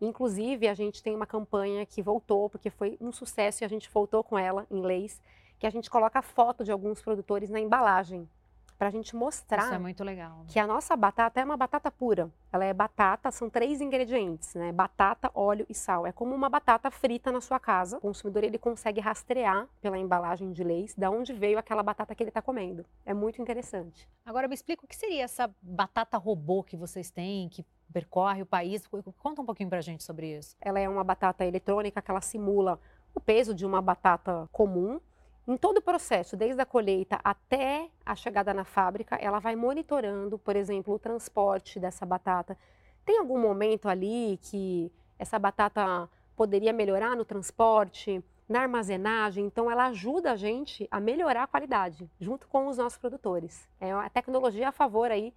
Inclusive, 0.00 0.68
a 0.68 0.74
gente 0.74 1.02
tem 1.02 1.14
uma 1.14 1.26
campanha 1.26 1.84
que 1.84 2.02
voltou, 2.02 2.48
porque 2.48 2.70
foi 2.70 2.96
um 3.00 3.10
sucesso 3.10 3.62
e 3.62 3.64
a 3.64 3.68
gente 3.68 3.90
voltou 3.90 4.22
com 4.22 4.38
ela 4.38 4.66
em 4.70 4.80
leis, 4.80 5.20
que 5.64 5.68
a 5.68 5.70
gente 5.70 5.88
coloca 5.88 6.18
a 6.18 6.22
foto 6.22 6.62
de 6.62 6.70
alguns 6.70 7.00
produtores 7.00 7.48
na 7.48 7.58
embalagem 7.58 8.28
para 8.76 8.88
a 8.88 8.90
gente 8.90 9.16
mostrar 9.16 9.64
Isso 9.64 9.72
é 9.72 9.78
muito 9.78 10.04
legal. 10.04 10.44
que 10.46 10.58
a 10.58 10.66
nossa 10.66 10.94
batata 10.94 11.40
é 11.40 11.44
uma 11.44 11.56
batata 11.56 11.90
pura. 11.90 12.30
Ela 12.52 12.66
é 12.66 12.74
batata, 12.74 13.30
são 13.30 13.48
três 13.48 13.80
ingredientes, 13.80 14.54
né? 14.54 14.72
Batata, 14.72 15.30
óleo 15.34 15.64
e 15.66 15.74
sal. 15.74 16.06
É 16.06 16.12
como 16.12 16.34
uma 16.34 16.50
batata 16.50 16.90
frita 16.90 17.32
na 17.32 17.40
sua 17.40 17.58
casa. 17.58 17.96
O 17.96 18.00
consumidor 18.02 18.44
ele 18.44 18.58
consegue 18.58 19.00
rastrear 19.00 19.66
pela 19.80 19.96
embalagem 19.96 20.52
de 20.52 20.62
leis 20.62 20.94
de 20.94 21.08
onde 21.08 21.32
veio 21.32 21.58
aquela 21.58 21.82
batata 21.82 22.14
que 22.14 22.22
ele 22.22 22.28
está 22.28 22.42
comendo. 22.42 22.84
É 23.06 23.14
muito 23.14 23.40
interessante. 23.40 24.06
Agora 24.26 24.46
me 24.46 24.54
explica 24.54 24.84
o 24.84 24.86
que 24.86 24.94
seria 24.96 25.24
essa 25.24 25.50
batata 25.62 26.18
robô 26.18 26.62
que 26.62 26.76
vocês 26.76 27.10
têm, 27.10 27.48
que 27.48 27.64
percorre 27.90 28.42
o 28.42 28.46
país. 28.46 28.86
Conta 29.18 29.40
um 29.40 29.46
pouquinho 29.46 29.70
para 29.70 29.78
a 29.78 29.82
gente 29.82 30.04
sobre 30.04 30.36
isso. 30.36 30.58
Ela 30.60 30.78
é 30.78 30.86
uma 30.86 31.02
batata 31.02 31.42
eletrônica 31.42 32.02
que 32.02 32.10
ela 32.10 32.20
simula 32.20 32.78
o 33.14 33.20
peso 33.20 33.54
de 33.54 33.64
uma 33.64 33.80
batata 33.80 34.46
comum 34.52 35.00
em 35.46 35.56
todo 35.56 35.78
o 35.78 35.82
processo, 35.82 36.36
desde 36.36 36.60
a 36.60 36.66
colheita 36.66 37.20
até 37.22 37.90
a 38.04 38.14
chegada 38.14 38.54
na 38.54 38.64
fábrica, 38.64 39.16
ela 39.16 39.38
vai 39.38 39.54
monitorando, 39.54 40.38
por 40.38 40.56
exemplo, 40.56 40.94
o 40.94 40.98
transporte 40.98 41.78
dessa 41.78 42.06
batata. 42.06 42.56
Tem 43.04 43.18
algum 43.18 43.38
momento 43.38 43.88
ali 43.88 44.38
que 44.42 44.90
essa 45.18 45.38
batata 45.38 46.08
poderia 46.34 46.72
melhorar 46.72 47.14
no 47.14 47.24
transporte, 47.24 48.24
na 48.48 48.60
armazenagem? 48.60 49.44
Então, 49.44 49.70
ela 49.70 49.86
ajuda 49.86 50.32
a 50.32 50.36
gente 50.36 50.88
a 50.90 50.98
melhorar 50.98 51.42
a 51.42 51.46
qualidade, 51.46 52.10
junto 52.18 52.48
com 52.48 52.66
os 52.66 52.78
nossos 52.78 52.98
produtores. 52.98 53.68
É 53.78 53.92
a 53.92 54.08
tecnologia 54.08 54.70
a 54.70 54.72
favor 54.72 55.10
aí 55.10 55.34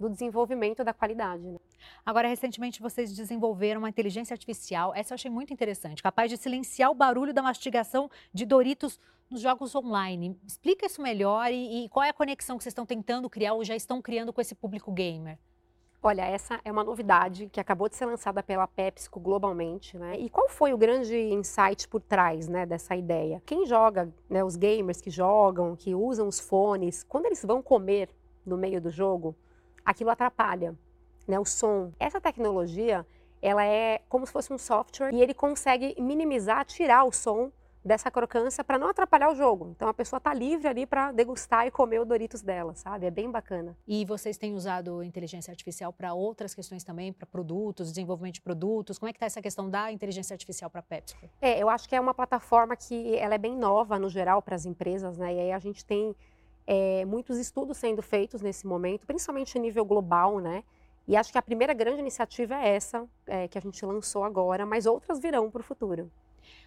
do 0.00 0.08
desenvolvimento 0.08 0.82
da 0.82 0.94
qualidade. 0.94 1.42
Né? 1.42 1.58
Agora, 2.04 2.28
recentemente 2.28 2.80
vocês 2.80 3.14
desenvolveram 3.14 3.80
uma 3.80 3.88
inteligência 3.88 4.34
artificial, 4.34 4.92
essa 4.94 5.12
eu 5.12 5.16
achei 5.16 5.30
muito 5.30 5.52
interessante, 5.52 6.02
capaz 6.02 6.30
de 6.30 6.36
silenciar 6.36 6.90
o 6.90 6.94
barulho 6.94 7.32
da 7.32 7.42
mastigação 7.42 8.10
de 8.32 8.44
Doritos 8.44 9.00
nos 9.30 9.40
jogos 9.40 9.74
online. 9.74 10.38
Explica 10.46 10.86
isso 10.86 11.00
melhor 11.00 11.50
e, 11.50 11.84
e 11.84 11.88
qual 11.88 12.04
é 12.04 12.10
a 12.10 12.12
conexão 12.12 12.58
que 12.58 12.64
vocês 12.64 12.72
estão 12.72 12.86
tentando 12.86 13.28
criar 13.30 13.54
ou 13.54 13.64
já 13.64 13.74
estão 13.74 14.02
criando 14.02 14.32
com 14.32 14.40
esse 14.40 14.54
público 14.54 14.92
gamer? 14.92 15.38
Olha, 16.04 16.22
essa 16.22 16.60
é 16.64 16.72
uma 16.72 16.82
novidade 16.82 17.48
que 17.48 17.60
acabou 17.60 17.88
de 17.88 17.94
ser 17.94 18.06
lançada 18.06 18.42
pela 18.42 18.66
PepsiCo 18.66 19.20
globalmente, 19.20 19.96
né? 19.96 20.18
E 20.18 20.28
qual 20.28 20.48
foi 20.48 20.74
o 20.74 20.76
grande 20.76 21.16
insight 21.16 21.86
por 21.86 22.00
trás, 22.00 22.48
né, 22.48 22.66
dessa 22.66 22.96
ideia? 22.96 23.40
Quem 23.46 23.64
joga, 23.64 24.12
né, 24.28 24.42
os 24.42 24.56
gamers 24.56 25.00
que 25.00 25.10
jogam, 25.10 25.76
que 25.76 25.94
usam 25.94 26.26
os 26.26 26.40
fones, 26.40 27.04
quando 27.04 27.26
eles 27.26 27.44
vão 27.44 27.62
comer 27.62 28.10
no 28.44 28.56
meio 28.56 28.80
do 28.80 28.90
jogo, 28.90 29.36
aquilo 29.84 30.10
atrapalha, 30.10 30.76
né, 31.26 31.38
o 31.38 31.44
som. 31.44 31.92
Essa 31.98 32.20
tecnologia, 32.20 33.06
ela 33.40 33.64
é 33.64 34.00
como 34.08 34.26
se 34.26 34.32
fosse 34.32 34.52
um 34.52 34.58
software 34.58 35.12
e 35.12 35.20
ele 35.20 35.34
consegue 35.34 35.94
minimizar, 36.00 36.64
tirar 36.64 37.04
o 37.04 37.12
som 37.12 37.50
dessa 37.84 38.10
crocância 38.10 38.62
para 38.62 38.78
não 38.78 38.88
atrapalhar 38.88 39.30
o 39.30 39.34
jogo. 39.34 39.72
Então 39.74 39.88
a 39.88 39.94
pessoa 39.94 40.18
está 40.18 40.32
livre 40.32 40.68
ali 40.68 40.86
para 40.86 41.10
degustar 41.10 41.66
e 41.66 41.70
comer 41.70 42.00
o 42.00 42.04
Doritos 42.04 42.40
dela, 42.40 42.74
sabe? 42.74 43.06
É 43.06 43.10
bem 43.10 43.30
bacana. 43.30 43.76
E 43.86 44.04
vocês 44.04 44.38
têm 44.38 44.54
usado 44.54 45.02
inteligência 45.02 45.50
artificial 45.50 45.92
para 45.92 46.14
outras 46.14 46.54
questões 46.54 46.84
também, 46.84 47.12
para 47.12 47.26
produtos, 47.26 47.88
desenvolvimento 47.88 48.34
de 48.34 48.40
produtos? 48.40 48.98
Como 48.98 49.08
é 49.08 49.12
que 49.12 49.16
está 49.16 49.26
essa 49.26 49.42
questão 49.42 49.68
da 49.68 49.90
inteligência 49.90 50.32
artificial 50.34 50.70
para 50.70 50.80
a 50.80 50.82
Pepsi? 50.84 51.16
É, 51.40 51.60
eu 51.60 51.68
acho 51.68 51.88
que 51.88 51.96
é 51.96 52.00
uma 52.00 52.14
plataforma 52.14 52.76
que 52.76 53.16
ela 53.16 53.34
é 53.34 53.38
bem 53.38 53.56
nova 53.56 53.98
no 53.98 54.08
geral 54.08 54.40
para 54.40 54.54
as 54.54 54.64
empresas, 54.64 55.18
né? 55.18 55.34
E 55.34 55.40
aí 55.40 55.52
a 55.52 55.58
gente 55.58 55.84
tem 55.84 56.14
é, 56.66 57.04
muitos 57.04 57.38
estudos 57.38 57.76
sendo 57.76 58.02
feitos 58.02 58.40
nesse 58.40 58.66
momento, 58.66 59.06
principalmente 59.06 59.58
a 59.58 59.60
nível 59.60 59.84
global, 59.84 60.38
né? 60.38 60.62
E 61.12 61.16
acho 61.16 61.30
que 61.30 61.36
a 61.36 61.42
primeira 61.42 61.74
grande 61.74 62.00
iniciativa 62.00 62.54
é 62.54 62.74
essa 62.74 63.06
é, 63.26 63.46
que 63.46 63.58
a 63.58 63.60
gente 63.60 63.84
lançou 63.84 64.24
agora, 64.24 64.64
mas 64.64 64.86
outras 64.86 65.20
virão 65.20 65.50
para 65.50 65.60
o 65.60 65.62
futuro. 65.62 66.10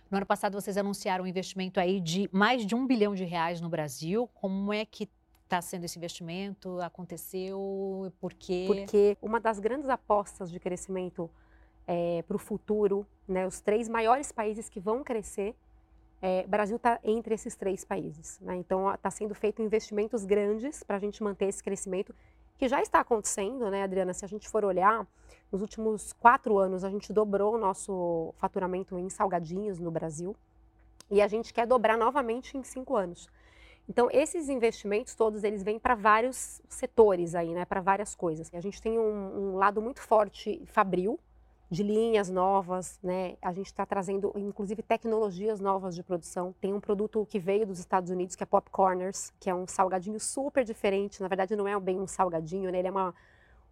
No 0.07 0.17
ano 0.17 0.25
passado, 0.27 0.53
vocês 0.53 0.77
anunciaram 0.77 1.23
um 1.23 1.27
investimento 1.27 1.79
aí 1.79 1.99
de 1.99 2.29
mais 2.31 2.63
de 2.63 2.75
um 2.75 2.85
bilhão 2.85 3.15
de 3.15 3.23
reais 3.23 3.59
no 3.59 3.67
Brasil. 3.69 4.29
Como 4.35 4.71
é 4.71 4.85
que 4.85 5.09
está 5.45 5.59
sendo 5.63 5.85
esse 5.85 5.97
investimento? 5.97 6.79
Aconteceu? 6.79 8.13
Por 8.21 8.35
quê? 8.35 8.65
Porque 8.67 9.17
uma 9.19 9.39
das 9.39 9.59
grandes 9.59 9.89
apostas 9.89 10.51
de 10.51 10.59
crescimento 10.59 11.27
é, 11.87 12.21
para 12.27 12.35
o 12.35 12.39
futuro, 12.39 13.03
né, 13.27 13.47
os 13.47 13.59
três 13.61 13.89
maiores 13.89 14.31
países 14.31 14.69
que 14.69 14.79
vão 14.79 15.03
crescer, 15.03 15.55
é, 16.21 16.45
Brasil 16.45 16.75
está 16.75 16.99
entre 17.03 17.33
esses 17.33 17.55
três 17.55 17.83
países. 17.83 18.39
Né? 18.41 18.57
Então, 18.57 18.93
está 18.93 19.09
sendo 19.09 19.33
feito 19.33 19.63
investimentos 19.63 20.23
grandes 20.23 20.83
para 20.83 20.97
a 20.97 20.99
gente 20.99 21.23
manter 21.23 21.47
esse 21.47 21.63
crescimento 21.63 22.13
que 22.57 22.67
já 22.67 22.81
está 22.81 23.00
acontecendo, 23.00 23.69
né, 23.69 23.83
Adriana? 23.83 24.13
Se 24.13 24.25
a 24.25 24.27
gente 24.27 24.47
for 24.47 24.63
olhar, 24.63 25.07
nos 25.51 25.62
últimos 25.62 26.13
quatro 26.13 26.57
anos 26.57 26.83
a 26.83 26.89
gente 26.89 27.12
dobrou 27.12 27.55
o 27.55 27.57
nosso 27.57 28.33
faturamento 28.38 28.97
em 28.97 29.09
salgadinhos 29.09 29.79
no 29.79 29.91
Brasil 29.91 30.35
e 31.09 31.21
a 31.21 31.27
gente 31.27 31.53
quer 31.53 31.67
dobrar 31.67 31.97
novamente 31.97 32.57
em 32.57 32.63
cinco 32.63 32.95
anos. 32.95 33.29
Então, 33.88 34.09
esses 34.12 34.50
investimentos 34.50 35.13
todos, 35.13 35.43
eles 35.43 35.62
vêm 35.62 35.77
para 35.77 35.93
vários 35.93 36.62
setores 36.67 37.35
aí, 37.35 37.53
né, 37.53 37.65
para 37.65 37.81
várias 37.81 38.15
coisas. 38.15 38.51
A 38.53 38.59
gente 38.59 38.81
tem 38.81 38.97
um, 38.97 39.53
um 39.53 39.55
lado 39.57 39.81
muito 39.81 40.01
forte 40.01 40.62
fabril, 40.65 41.19
de 41.69 41.81
linhas 41.81 42.29
novas, 42.29 43.00
né? 43.01 43.38
A 43.41 43.51
gente 43.51 43.67
está 43.67 43.86
trazendo, 43.86 44.31
inclusive, 44.36 44.84
tecnologias 44.84 45.60
novas 45.60 45.95
de 45.95 46.03
produção. 46.03 46.53
Tem 46.62 46.74
um 46.74 46.79
produto 46.79 47.25
que 47.25 47.39
veio 47.39 47.65
dos 47.65 47.79
Estados 47.79 48.12
Unidos 48.12 48.36
que 48.36 48.43
é 48.43 48.45
Popcorners, 48.45 49.34
que 49.39 49.50
é 49.50 49.55
um 49.55 49.67
salgadinho 49.67 50.19
super 50.19 50.63
diferente. 50.63 51.22
Na 51.22 51.27
verdade, 51.27 51.55
não 51.55 51.67
é 51.67 51.79
bem 51.79 52.00
um 52.00 52.07
salgadinho, 52.07 52.72
né? 52.72 52.79
Ele 52.79 52.88
é 52.88 52.91
uma, 52.91 53.15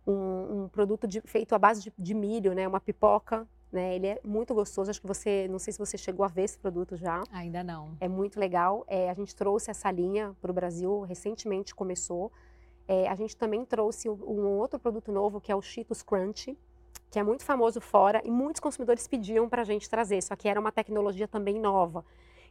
um, 0.08 0.64
um 0.64 0.70
produto 0.70 1.08
de, 1.08 1.22
feito 1.22 1.54
à 1.54 1.60
base 1.60 1.82
de, 1.82 1.94
de, 1.98 2.14
milho, 2.16 2.54
né? 2.54 2.68
Uma 2.68 2.82
pipoca, 2.82 3.48
né? 3.72 3.96
Ele 3.96 4.08
é 4.08 4.20
muito 4.24 4.56
gostoso. 4.56 4.90
Acho 4.90 5.00
que 5.00 5.08
você, 5.08 5.48
não 5.48 5.60
sei 5.60 5.72
se 5.72 5.80
você 5.80 5.96
chegou 5.96 6.26
a 6.26 6.30
ver 6.30 6.44
esse 6.44 6.58
produto 6.58 6.98
já. 6.98 7.24
Ainda 7.32 7.64
não. 7.64 7.96
É 8.00 8.08
muito 8.08 8.40
legal. 8.40 8.84
É, 8.88 9.08
a 9.08 9.14
gente 9.14 9.36
trouxe 9.36 9.70
essa 9.70 9.92
linha 9.92 10.36
para 10.42 10.50
o 10.50 10.54
Brasil, 10.54 11.02
recentemente 11.02 11.76
começou. 11.76 12.32
É, 12.88 13.08
a 13.08 13.14
gente 13.14 13.38
também 13.38 13.64
trouxe 13.64 14.10
um, 14.10 14.14
um 14.14 14.48
outro 14.58 14.80
produto 14.80 15.12
novo 15.12 15.40
que 15.40 15.52
é 15.52 15.56
o 15.56 15.62
Cheetos 15.62 16.02
Crunch 16.02 16.58
que 17.14 17.20
é 17.20 17.24
muito 17.24 17.46
famoso 17.46 17.80
fora 17.80 18.24
e 18.26 18.32
muitos 18.32 18.60
consumidores 18.60 19.08
pediam 19.08 19.48
para 19.48 19.62
a 19.62 19.64
gente 19.64 19.88
trazer, 19.88 20.20
só 20.24 20.36
que 20.36 20.50
era 20.50 20.60
uma 20.60 20.72
tecnologia 20.72 21.28
também 21.28 21.60
nova. 21.60 22.04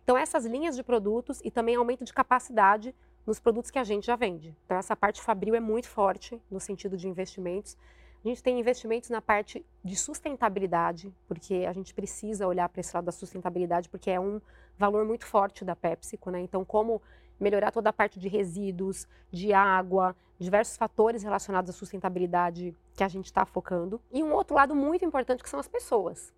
Então, 0.05 0.17
essas 0.17 0.47
linhas 0.47 0.77
de 0.77 0.85
produtos 0.85 1.41
e 1.43 1.51
também 1.51 1.75
aumento 1.75 2.05
de 2.05 2.13
capacidade 2.13 2.95
nos 3.27 3.41
produtos 3.41 3.73
que 3.73 3.79
a 3.81 3.83
gente 3.83 4.07
já 4.07 4.15
vende. 4.15 4.57
Então, 4.65 4.77
essa 4.77 4.95
parte 4.95 5.21
fabril 5.21 5.57
é 5.57 5.61
muito 5.61 5.89
forte 5.89 6.41
no 6.49 6.61
sentido 6.61 6.97
de 6.97 7.09
investimentos. 7.09 7.77
A 8.25 8.29
gente 8.29 8.41
tem 8.41 8.61
investimentos 8.61 9.11
na 9.11 9.21
parte 9.21 9.67
de 9.83 9.97
sustentabilidade, 9.97 11.13
porque 11.27 11.65
a 11.69 11.73
gente 11.73 11.93
precisa 11.93 12.47
olhar 12.47 12.69
para 12.69 12.83
esse 12.83 12.95
lado 12.95 13.07
da 13.07 13.13
sustentabilidade, 13.13 13.89
porque 13.89 14.13
é 14.13 14.21
um 14.21 14.41
valor 14.79 15.05
muito 15.05 15.27
forte 15.27 15.65
da 15.65 15.75
PepsiCo, 15.75 16.31
né? 16.31 16.41
Então, 16.41 16.65
como 16.65 17.03
melhorar 17.39 17.71
toda 17.71 17.91
a 17.91 17.93
parte 17.93 18.19
de 18.19 18.29
resíduos, 18.29 19.07
de 19.31 19.53
água, 19.53 20.15
diversos 20.39 20.77
fatores 20.77 21.23
relacionados 21.23 21.71
à 21.71 21.73
sustentabilidade 21.73 22.75
que 22.95 23.05
a 23.05 23.09
gente 23.09 23.27
está 23.27 23.45
focando. 23.45 24.01
E 24.11 24.23
um 24.23 24.33
outro 24.33 24.55
lado 24.55 24.75
muito 24.75 25.05
importante 25.05 25.43
que 25.43 25.49
são 25.49 25.61
as 25.61 25.69
pessoas. 25.69 26.33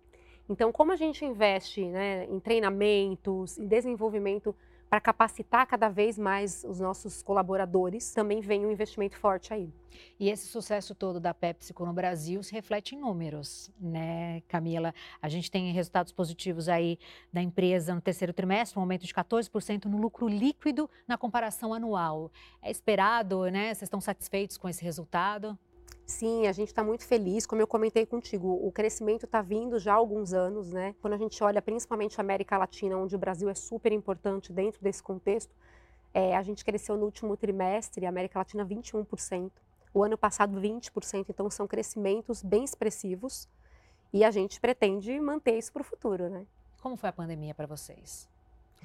Então, 0.47 0.71
como 0.71 0.91
a 0.91 0.95
gente 0.95 1.25
investe 1.25 1.85
né, 1.85 2.25
em 2.25 2.39
treinamentos, 2.39 3.57
em 3.57 3.67
desenvolvimento 3.67 4.55
para 4.89 5.01
capacitar 5.01 5.65
cada 5.67 5.89
vez 5.89 6.17
mais 6.17 6.63
os 6.63 6.79
nossos 6.79 7.21
colaboradores, 7.21 8.11
também 8.11 8.41
vem 8.41 8.65
um 8.65 8.71
investimento 8.71 9.17
forte 9.17 9.53
aí. 9.53 9.73
E 10.19 10.29
esse 10.29 10.47
sucesso 10.47 10.93
todo 10.93 11.19
da 11.19 11.33
PepsiCo 11.33 11.85
no 11.85 11.93
Brasil 11.93 12.43
se 12.43 12.53
reflete 12.53 12.95
em 12.95 12.99
números, 12.99 13.71
né, 13.79 14.41
Camila? 14.47 14.93
A 15.21 15.29
gente 15.29 15.49
tem 15.49 15.71
resultados 15.71 16.11
positivos 16.11 16.69
aí 16.69 16.99
da 17.31 17.41
empresa 17.41 17.95
no 17.95 18.01
terceiro 18.01 18.33
trimestre, 18.33 18.77
um 18.77 18.81
aumento 18.81 19.05
de 19.05 19.13
14% 19.13 19.85
no 19.85 19.97
lucro 19.97 20.27
líquido 20.27 20.89
na 21.07 21.17
comparação 21.17 21.73
anual. 21.73 22.31
É 22.61 22.69
esperado, 22.69 23.45
né? 23.45 23.67
Vocês 23.73 23.83
estão 23.83 24.01
satisfeitos 24.01 24.57
com 24.57 24.67
esse 24.67 24.83
resultado? 24.83 25.57
Sim, 26.05 26.45
a 26.45 26.51
gente 26.51 26.67
está 26.67 26.83
muito 26.83 27.03
feliz, 27.03 27.47
como 27.47 27.61
eu 27.61 27.67
comentei 27.67 28.05
contigo, 28.05 28.47
o 28.47 28.71
crescimento 28.71 29.25
está 29.25 29.41
vindo 29.41 29.79
já 29.79 29.93
há 29.93 29.95
alguns 29.95 30.33
anos, 30.33 30.71
né? 30.71 30.93
Quando 31.01 31.13
a 31.13 31.17
gente 31.17 31.43
olha 31.43 31.61
principalmente 31.61 32.19
a 32.19 32.21
América 32.21 32.57
Latina, 32.57 32.95
onde 32.95 33.15
o 33.15 33.17
Brasil 33.17 33.49
é 33.49 33.55
super 33.55 33.91
importante 33.91 34.53
dentro 34.53 34.79
desse 34.83 35.01
contexto, 35.01 35.51
é, 36.13 36.35
a 36.37 36.43
gente 36.43 36.63
cresceu 36.63 36.95
no 36.95 37.05
último 37.05 37.35
trimestre, 37.35 38.05
a 38.05 38.09
América 38.09 38.37
Latina 38.37 38.63
21%, 38.63 39.51
o 39.93 40.03
ano 40.03 40.15
passado 40.15 40.61
20%, 40.61 41.25
então 41.29 41.49
são 41.49 41.67
crescimentos 41.67 42.43
bem 42.43 42.63
expressivos 42.63 43.49
e 44.13 44.23
a 44.23 44.29
gente 44.29 44.59
pretende 44.61 45.19
manter 45.19 45.57
isso 45.57 45.73
para 45.73 45.81
o 45.81 45.85
futuro, 45.85 46.29
né? 46.29 46.45
Como 46.81 46.95
foi 46.95 47.09
a 47.09 47.13
pandemia 47.13 47.55
para 47.55 47.65
vocês? 47.65 48.29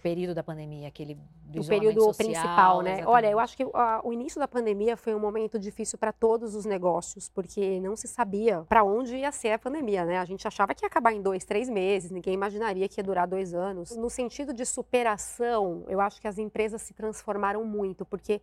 Período 0.00 0.34
da 0.34 0.42
pandemia, 0.42 0.88
aquele 0.88 1.16
do 1.44 1.60
o 1.60 1.66
período 1.66 2.00
social, 2.00 2.14
principal, 2.14 2.82
né? 2.82 2.90
exatamente. 2.90 3.14
Olha, 3.14 3.30
eu 3.30 3.38
acho 3.38 3.56
que 3.56 3.62
a, 3.74 4.00
o 4.04 4.12
início 4.12 4.38
da 4.38 4.48
pandemia 4.48 4.96
foi 4.96 5.14
um 5.14 5.18
momento 5.18 5.58
difícil 5.58 5.98
para 5.98 6.12
todos 6.12 6.54
os 6.54 6.64
negócios, 6.64 7.28
porque 7.28 7.80
não 7.80 7.96
se 7.96 8.08
sabia 8.08 8.64
para 8.68 8.82
onde 8.82 9.16
ia 9.16 9.30
ser 9.32 9.52
a 9.52 9.58
pandemia, 9.58 10.04
né? 10.04 10.18
A 10.18 10.24
gente 10.24 10.46
achava 10.46 10.74
que 10.74 10.84
ia 10.84 10.88
acabar 10.88 11.12
em 11.12 11.20
dois, 11.20 11.44
três 11.44 11.68
meses, 11.68 12.10
ninguém 12.10 12.34
imaginaria 12.34 12.88
que 12.88 13.00
ia 13.00 13.04
durar 13.04 13.26
dois 13.26 13.54
anos. 13.54 13.96
No 13.96 14.08
sentido 14.10 14.52
de 14.52 14.64
superação, 14.64 15.84
eu 15.88 16.00
acho 16.00 16.20
que 16.20 16.28
as 16.28 16.38
empresas 16.38 16.82
se 16.82 16.94
transformaram 16.94 17.64
muito, 17.64 18.04
porque 18.04 18.40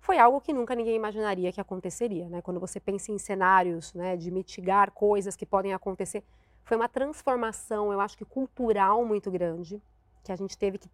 foi 0.00 0.18
algo 0.18 0.40
que 0.40 0.52
nunca 0.52 0.74
ninguém 0.74 0.94
imaginaria 0.94 1.52
que 1.52 1.60
aconteceria, 1.60 2.28
né? 2.28 2.40
Quando 2.40 2.60
você 2.60 2.78
pensa 2.78 3.10
em 3.10 3.18
cenários, 3.18 3.92
né, 3.94 4.16
de 4.16 4.30
mitigar 4.30 4.92
coisas 4.92 5.34
que 5.36 5.44
podem 5.44 5.72
acontecer, 5.72 6.22
foi 6.64 6.76
uma 6.76 6.88
transformação, 6.88 7.92
eu 7.92 8.00
acho 8.00 8.16
que 8.18 8.24
cultural 8.24 9.04
muito 9.04 9.30
grande, 9.30 9.80
que 10.26 10.32
a 10.32 10.36
gente 10.36 10.58
teve 10.58 10.78
que 10.78 10.90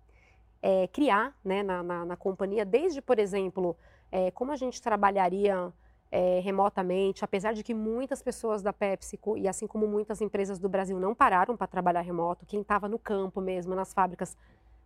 é, 0.62 0.86
criar 0.88 1.34
né, 1.44 1.62
na, 1.62 1.82
na, 1.82 2.04
na, 2.04 2.16
companhia, 2.16 2.64
desde, 2.64 3.02
por 3.02 3.18
exemplo, 3.18 3.76
é, 4.10 4.30
como 4.30 4.52
a 4.52 4.56
gente 4.56 4.80
trabalharia 4.80 5.72
é, 6.10 6.40
remotamente, 6.40 7.24
apesar 7.24 7.52
de 7.52 7.62
que 7.64 7.74
muitas 7.74 8.22
pessoas 8.22 8.62
da 8.62 8.72
PepsiCo, 8.72 9.36
e 9.36 9.48
assim 9.48 9.66
como 9.66 9.88
muitas 9.88 10.20
empresas 10.20 10.58
do 10.58 10.68
Brasil, 10.68 11.00
não 11.00 11.14
pararam 11.14 11.56
para 11.56 11.66
trabalhar 11.66 12.02
remoto, 12.02 12.46
quem 12.46 12.60
estava 12.60 12.88
no 12.88 12.98
campo 12.98 13.40
mesmo, 13.40 13.74
nas 13.74 13.92
fábricas, 13.92 14.36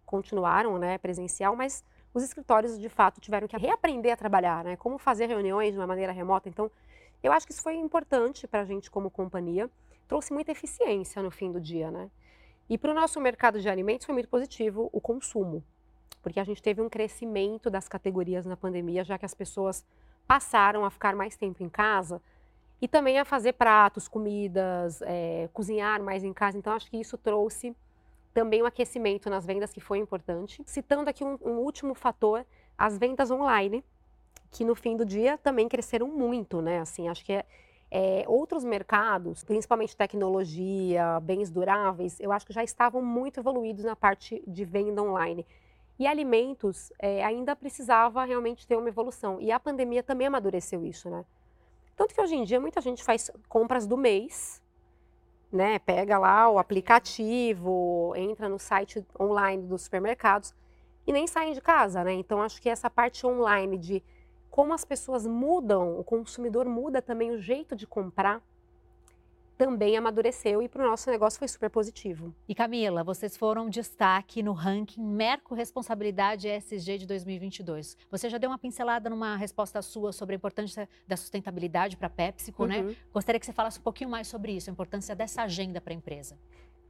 continuaram 0.06 0.78
né, 0.78 0.96
presencial, 0.98 1.56
mas 1.56 1.84
os 2.14 2.22
escritórios, 2.22 2.78
de 2.78 2.88
fato, 2.88 3.20
tiveram 3.20 3.48
que 3.48 3.56
reaprender 3.56 4.12
a 4.12 4.16
trabalhar, 4.16 4.64
né, 4.64 4.76
como 4.76 4.96
fazer 4.96 5.26
reuniões 5.26 5.72
de 5.72 5.78
uma 5.78 5.86
maneira 5.86 6.12
remota. 6.12 6.48
Então, 6.48 6.70
eu 7.22 7.32
acho 7.32 7.44
que 7.44 7.52
isso 7.52 7.62
foi 7.62 7.74
importante 7.74 8.46
para 8.46 8.60
a 8.60 8.64
gente 8.64 8.90
como 8.90 9.10
companhia, 9.10 9.68
trouxe 10.06 10.32
muita 10.32 10.52
eficiência 10.52 11.20
no 11.20 11.30
fim 11.30 11.50
do 11.50 11.60
dia, 11.60 11.90
né? 11.90 12.08
E 12.68 12.76
para 12.76 12.90
o 12.90 12.94
nosso 12.94 13.20
mercado 13.20 13.60
de 13.60 13.68
alimentos 13.68 14.06
foi 14.06 14.12
muito 14.12 14.28
positivo 14.28 14.88
o 14.92 15.00
consumo, 15.00 15.62
porque 16.22 16.40
a 16.40 16.44
gente 16.44 16.62
teve 16.62 16.80
um 16.80 16.88
crescimento 16.88 17.70
das 17.70 17.88
categorias 17.88 18.44
na 18.44 18.56
pandemia, 18.56 19.04
já 19.04 19.16
que 19.16 19.24
as 19.24 19.34
pessoas 19.34 19.84
passaram 20.26 20.84
a 20.84 20.90
ficar 20.90 21.14
mais 21.14 21.36
tempo 21.36 21.62
em 21.62 21.68
casa 21.68 22.20
e 22.80 22.88
também 22.88 23.18
a 23.18 23.24
fazer 23.24 23.52
pratos, 23.52 24.08
comidas, 24.08 25.00
é, 25.02 25.48
cozinhar 25.52 26.02
mais 26.02 26.24
em 26.24 26.32
casa. 26.32 26.58
Então, 26.58 26.72
acho 26.72 26.90
que 26.90 26.96
isso 26.96 27.16
trouxe 27.16 27.74
também 28.34 28.62
um 28.62 28.66
aquecimento 28.66 29.30
nas 29.30 29.46
vendas, 29.46 29.72
que 29.72 29.80
foi 29.80 29.98
importante. 29.98 30.62
Citando 30.66 31.08
aqui 31.08 31.24
um, 31.24 31.38
um 31.42 31.58
último 31.58 31.94
fator, 31.94 32.44
as 32.76 32.98
vendas 32.98 33.30
online, 33.30 33.82
que 34.50 34.64
no 34.64 34.74
fim 34.74 34.96
do 34.96 35.06
dia 35.06 35.38
também 35.38 35.68
cresceram 35.68 36.08
muito, 36.08 36.60
né? 36.60 36.80
Assim, 36.80 37.08
acho 37.08 37.24
que 37.24 37.32
é, 37.32 37.46
é, 37.90 38.24
outros 38.26 38.64
mercados, 38.64 39.44
principalmente 39.44 39.96
tecnologia, 39.96 41.20
bens 41.20 41.50
duráveis, 41.50 42.18
eu 42.20 42.32
acho 42.32 42.46
que 42.46 42.52
já 42.52 42.64
estavam 42.64 43.02
muito 43.02 43.40
evoluídos 43.40 43.84
na 43.84 43.94
parte 43.94 44.42
de 44.46 44.64
venda 44.64 45.02
online. 45.02 45.46
E 45.98 46.06
alimentos 46.06 46.92
é, 46.98 47.24
ainda 47.24 47.56
precisava 47.56 48.24
realmente 48.24 48.66
ter 48.66 48.76
uma 48.76 48.88
evolução. 48.88 49.40
E 49.40 49.50
a 49.50 49.58
pandemia 49.58 50.02
também 50.02 50.26
amadureceu 50.26 50.84
isso, 50.84 51.08
né? 51.08 51.24
Tanto 51.96 52.14
que 52.14 52.20
hoje 52.20 52.34
em 52.34 52.44
dia 52.44 52.60
muita 52.60 52.80
gente 52.82 53.02
faz 53.02 53.30
compras 53.48 53.86
do 53.86 53.96
mês, 53.96 54.62
né? 55.50 55.78
Pega 55.78 56.18
lá 56.18 56.50
o 56.50 56.58
aplicativo, 56.58 58.12
entra 58.14 58.48
no 58.48 58.58
site 58.58 59.06
online 59.18 59.62
dos 59.62 59.82
supermercados 59.82 60.54
e 61.06 61.12
nem 61.12 61.26
saem 61.26 61.54
de 61.54 61.60
casa, 61.62 62.04
né? 62.04 62.12
Então 62.12 62.42
acho 62.42 62.60
que 62.60 62.68
essa 62.68 62.90
parte 62.90 63.26
online 63.26 63.78
de 63.78 64.02
como 64.56 64.72
as 64.72 64.86
pessoas 64.86 65.26
mudam, 65.26 66.00
o 66.00 66.02
consumidor 66.02 66.64
muda 66.64 67.02
também 67.02 67.30
o 67.30 67.38
jeito 67.38 67.76
de 67.76 67.86
comprar, 67.86 68.40
também 69.54 69.98
amadureceu 69.98 70.62
e 70.62 70.68
para 70.68 70.82
o 70.82 70.88
nosso 70.88 71.10
negócio 71.10 71.38
foi 71.38 71.46
super 71.46 71.68
positivo. 71.68 72.34
E 72.48 72.54
Camila, 72.54 73.04
vocês 73.04 73.36
foram 73.36 73.68
destaque 73.68 74.42
no 74.42 74.54
ranking 74.54 75.02
Merco 75.02 75.54
Responsabilidade 75.54 76.48
ESG 76.48 77.00
de 77.00 77.06
2022. 77.06 77.98
Você 78.10 78.30
já 78.30 78.38
deu 78.38 78.48
uma 78.48 78.56
pincelada 78.56 79.10
numa 79.10 79.36
resposta 79.36 79.82
sua 79.82 80.10
sobre 80.10 80.34
a 80.34 80.38
importância 80.38 80.88
da 81.06 81.18
sustentabilidade 81.18 81.98
para 81.98 82.06
a 82.06 82.10
PepsiCo, 82.10 82.64
né? 82.64 82.78
uhum. 82.78 82.86
né? 82.86 82.96
Gostaria 83.12 83.38
que 83.38 83.44
você 83.44 83.52
falasse 83.52 83.78
um 83.78 83.82
pouquinho 83.82 84.08
mais 84.08 84.26
sobre 84.26 84.52
isso, 84.52 84.70
a 84.70 84.72
importância 84.72 85.14
dessa 85.14 85.42
agenda 85.42 85.82
para 85.82 85.92
a 85.92 85.96
empresa. 85.96 86.38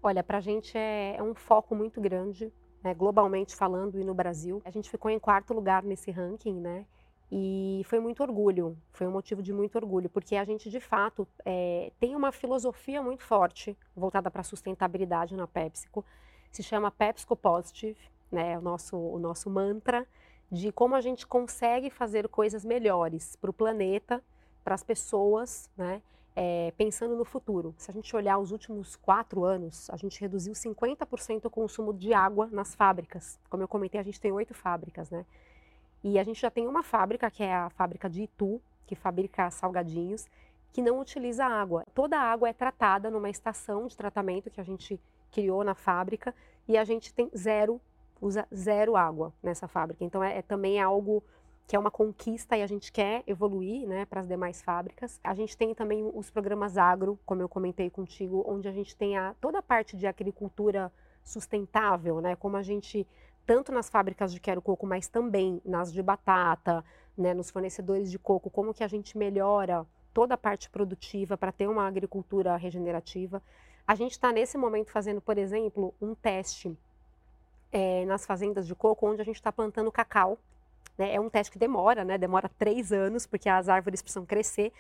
Olha, 0.01 0.23
para 0.23 0.39
a 0.39 0.41
gente 0.41 0.79
é, 0.79 1.17
é, 1.17 1.23
um 1.23 1.35
foco 1.35 1.75
muito 1.75 2.01
grande, 2.01 2.53
né, 2.85 2.95
globalmente 2.95 3.57
falando 3.57 3.99
e 3.99 4.05
no 4.05 4.15
Brasil. 4.15 4.63
A 4.65 4.71
gente 4.71 4.89
ficou 4.89 5.11
em 5.11 5.19
quarto 5.19 5.53
lugar 5.53 5.83
nesse 5.83 6.13
ranking, 6.13 6.61
né? 6.61 6.87
E 7.31 7.83
foi 7.87 7.99
muito 7.99 8.23
orgulho, 8.23 8.77
foi 8.93 9.07
um 9.07 9.11
motivo 9.11 9.43
de 9.43 9.53
muito 9.53 9.77
orgulho, 9.77 10.09
porque 10.09 10.37
a 10.37 10.45
gente 10.45 10.71
de 10.71 10.79
fato 10.79 11.27
é, 11.45 11.91
tem 11.99 12.15
uma 12.15 12.31
filosofia 12.31 13.03
muito 13.03 13.25
forte 13.25 13.77
voltada 13.97 14.31
para 14.31 14.43
a 14.43 14.45
sustentabilidade 14.45 15.35
na 15.35 15.47
PepsiCo, 15.47 16.05
se 16.53 16.63
chama 16.63 16.91
PepsiCo 16.91 17.35
Positive, 17.35 17.99
né, 18.31 18.57
o 18.57 18.61
nosso, 18.61 18.97
o 18.97 19.19
nosso 19.19 19.51
mantra 19.51 20.07
de 20.51 20.71
como 20.71 20.95
a 20.95 21.01
gente 21.01 21.27
consegue 21.27 21.91
fazer 21.91 22.29
coisas 22.29 22.65
melhores 22.65 23.35
para 23.37 23.51
o 23.51 23.53
planeta, 23.53 24.23
para 24.63 24.75
as 24.75 24.85
pessoas, 24.85 25.69
né, 25.77 26.01
é, 26.37 26.73
pensando 26.77 27.17
no 27.17 27.25
futuro. 27.25 27.75
Se 27.77 27.91
a 27.91 27.95
gente 27.95 28.15
olhar 28.15 28.39
os 28.39 28.53
últimos 28.53 28.95
quatro 28.95 29.45
anos, 29.45 29.89
a 29.91 29.97
gente 29.97 30.21
reduziu 30.21 30.53
50% 30.53 31.47
o 31.47 31.51
consumo 31.51 31.93
de 31.93 32.13
água 32.13 32.47
nas 32.53 32.75
fábricas. 32.75 33.41
Como 33.49 33.63
eu 33.63 33.69
comentei, 33.69 33.99
a 33.99 34.05
gente 34.05 34.21
tem 34.21 34.31
oito 34.31 34.55
fábricas, 34.55 35.11
né? 35.11 35.25
E 36.09 36.21
a 36.21 36.23
gente 36.23 36.41
já 36.41 36.49
tem 36.49 36.69
uma 36.69 36.85
fábrica, 36.85 37.29
que 37.29 37.43
é 37.43 37.53
a 37.53 37.69
fábrica 37.69 38.09
de 38.09 38.23
Itu, 38.23 38.63
que 38.87 38.95
fabrica 38.95 39.51
salgadinhos, 39.51 40.29
que 40.73 40.81
não 40.81 41.01
utiliza 41.01 41.45
água. 41.45 41.85
Toda 41.93 42.17
a 42.17 42.23
água 42.23 42.49
é 42.49 42.53
tratada 42.53 43.11
numa 43.11 43.29
estação 43.29 43.89
de 43.89 43.97
tratamento 43.97 44.49
que 44.49 44.61
a 44.61 44.65
gente 44.65 45.01
criou 45.33 45.65
na 45.65 45.75
fábrica 45.75 46.33
e 46.69 46.79
a 46.79 46.85
gente 46.85 47.13
tem 47.13 47.29
zero, 47.37 47.81
usa 48.21 48.47
zero 48.55 48.95
água 48.95 49.33
nessa 49.43 49.67
fábrica. 49.67 50.05
Então 50.05 50.23
é, 50.23 50.39
é 50.39 50.43
também 50.43 50.81
algo 50.81 51.25
que 51.67 51.75
é 51.75 51.79
uma 51.79 51.91
conquista 51.91 52.57
e 52.57 52.63
a 52.63 52.69
gente 52.69 52.93
quer 52.93 53.25
evoluir 53.27 53.85
né, 53.89 54.05
para 54.05 54.21
as 54.21 54.29
demais 54.29 54.63
fábricas. 54.63 55.19
A 55.25 55.35
gente 55.35 55.57
tem 55.57 55.75
também 55.75 56.09
os 56.15 56.31
programas 56.31 56.79
agro, 56.79 57.19
como 57.27 57.43
eu 57.43 57.49
comentei 57.49 57.91
contigo, 57.91 58.45
onde 58.47 58.69
a 58.69 58.73
gente 58.73 58.97
tem 58.97 59.19
a, 59.19 59.35
toda 59.41 59.59
a 59.59 59.63
parte 59.63 59.97
de 59.97 60.07
agricultura 60.07 60.93
sustentável, 61.25 62.21
né, 62.21 62.37
como 62.37 62.57
a 62.57 62.63
gente 62.63 63.05
tanto 63.47 63.73
nas 63.73 63.89
fábricas 63.89 64.33
de 64.33 64.41
quero 64.41 64.61
coco, 64.61 64.87
mas 64.87 65.07
também 65.09 65.63
nas 65.65 65.93
de 65.93 66.03
batata, 66.03 66.85
né, 67.17 67.33
nos 67.33 67.51
fornecedores 67.51 68.11
de 68.11 68.19
coco, 68.19 68.51
como 68.51 68.75
que 68.75 68.83
a 68.83 68.89
gente 68.89 69.17
melhora 69.17 69.87
toda 70.13 70.35
a 70.35 70.39
parte 70.39 70.69
produtiva 70.69 71.37
para 71.37 71.53
ter 71.53 71.69
uma 71.69 71.87
agricultura 71.87 72.57
regenerativa. 72.57 73.43
A 73.87 73.95
gente 73.95 74.13
está 74.13 74.33
nesse 74.33 74.59
momento 74.59 74.91
fazendo, 74.91 75.21
por 75.21 75.39
exemplo, 75.39 75.95
um 76.01 76.15
teste 76.15 76.77
é, 77.71 78.05
nas 78.07 78.27
fazendas 78.27 78.67
de 78.67 78.75
coco, 78.75 79.07
onde 79.07 79.21
a 79.21 79.25
gente 79.25 79.37
está 79.37 79.53
plantando 79.53 79.93
cacau. 79.93 80.39
Né? 80.99 81.15
É 81.15 81.21
um 81.21 81.29
teste 81.29 81.53
que 81.53 81.59
demora, 81.59 82.05
né? 82.05 82.19
demora 82.19 82.49
três 82.49 82.93
anos, 82.93 83.27
porque 83.27 83.49
as 83.49 83.69
árvores 83.69 84.03
precisam 84.03 84.27
crescer, 84.27 84.73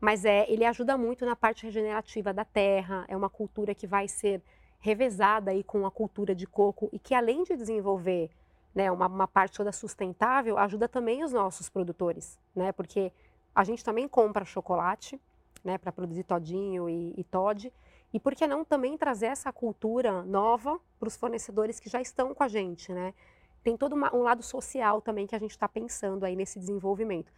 mas 0.00 0.24
é, 0.24 0.50
ele 0.50 0.64
ajuda 0.64 0.96
muito 0.96 1.24
na 1.24 1.34
parte 1.34 1.64
regenerativa 1.64 2.32
da 2.32 2.44
terra, 2.44 3.04
é 3.08 3.16
uma 3.16 3.30
cultura 3.30 3.74
que 3.74 3.86
vai 3.86 4.06
ser 4.06 4.42
revezada 4.82 5.52
aí 5.52 5.62
com 5.62 5.86
a 5.86 5.90
cultura 5.90 6.34
de 6.34 6.46
coco 6.46 6.90
e 6.92 6.98
que 6.98 7.14
além 7.14 7.44
de 7.44 7.56
desenvolver 7.56 8.30
né, 8.74 8.90
uma, 8.90 9.06
uma, 9.06 9.28
parte 9.28 9.56
toda 9.56 9.70
sustentável, 9.70 10.58
ajuda 10.58 10.88
também 10.88 11.22
os 11.22 11.32
nossos 11.32 11.70
produtores, 11.70 12.38
né? 12.54 12.72
Porque 12.72 13.12
a 13.54 13.64
gente 13.64 13.84
também 13.84 14.08
compra 14.08 14.44
chocolate, 14.44 15.20
né, 15.62 15.78
para 15.78 15.92
produzir 15.92 16.24
todinho 16.24 16.88
e, 16.88 17.14
e 17.16 17.22
Todd, 17.22 17.72
e 18.12 18.18
por 18.18 18.34
que 18.34 18.46
não 18.46 18.64
também 18.64 18.98
trazer 18.98 19.26
essa 19.26 19.52
cultura 19.52 20.22
nova 20.22 20.80
para 20.98 21.06
os 21.06 21.16
fornecedores 21.16 21.78
que 21.78 21.88
já 21.88 22.00
estão 22.00 22.34
com 22.34 22.42
a 22.42 22.48
gente, 22.48 22.92
né? 22.92 23.14
Tem 23.62 23.76
todo 23.76 23.92
uma, 23.92 24.14
um 24.14 24.22
lado 24.22 24.42
social 24.42 25.00
também 25.00 25.26
que 25.26 25.36
a 25.36 25.38
gente 25.38 25.52
está 25.52 25.68
pensando 25.68 26.24
aí 26.24 26.34
nesse 26.34 26.58
desenvolvimento. 26.58 27.32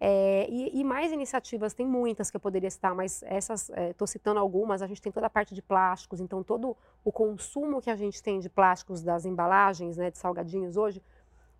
É, 0.00 0.46
e, 0.48 0.80
e, 0.80 0.84
mais 0.84 1.10
iniciativas, 1.10 1.74
tem 1.74 1.86
muitas 1.86 2.30
que 2.30 2.36
eu 2.36 2.40
poderia 2.40 2.70
citar, 2.70 2.94
mas 2.94 3.22
essas, 3.24 3.68
estou 3.68 4.04
é, 4.04 4.08
citando 4.08 4.38
algumas, 4.38 4.80
a 4.80 4.86
gente 4.86 5.02
tem 5.02 5.10
toda 5.10 5.26
a 5.26 5.30
parte 5.30 5.54
de 5.54 5.60
plásticos, 5.60 6.20
então 6.20 6.42
todo 6.44 6.76
o 7.04 7.10
consumo 7.10 7.82
que 7.82 7.90
a 7.90 7.96
gente 7.96 8.22
tem 8.22 8.38
de 8.38 8.48
plásticos 8.48 9.02
das 9.02 9.24
embalagens, 9.24 9.96
né, 9.96 10.10
de 10.10 10.18
salgadinhos 10.18 10.76
hoje, 10.76 11.02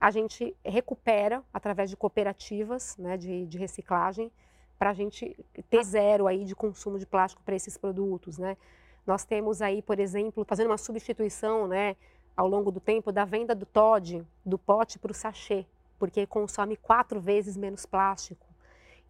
a 0.00 0.12
gente 0.12 0.56
recupera 0.64 1.42
através 1.52 1.90
de 1.90 1.96
cooperativas 1.96 2.96
né, 2.96 3.16
de, 3.16 3.44
de 3.46 3.58
reciclagem 3.58 4.30
para 4.78 4.90
a 4.90 4.94
gente 4.94 5.36
ter 5.68 5.82
zero 5.82 6.28
aí 6.28 6.44
de 6.44 6.54
consumo 6.54 6.98
de 6.98 7.06
plástico 7.06 7.42
para 7.42 7.56
esses 7.56 7.76
produtos. 7.76 8.38
Né. 8.38 8.56
Nós 9.04 9.24
temos 9.24 9.60
aí, 9.60 9.82
por 9.82 9.98
exemplo, 9.98 10.44
fazendo 10.44 10.68
uma 10.68 10.78
substituição 10.78 11.66
né, 11.66 11.96
ao 12.36 12.46
longo 12.46 12.70
do 12.70 12.78
tempo 12.78 13.10
da 13.10 13.24
venda 13.24 13.56
do 13.56 13.66
Todd, 13.66 14.24
do 14.46 14.56
pote 14.56 14.96
para 15.00 15.10
o 15.10 15.14
sachê, 15.14 15.66
porque 15.98 16.26
consome 16.26 16.76
quatro 16.76 17.20
vezes 17.20 17.56
menos 17.56 17.84
plástico. 17.84 18.46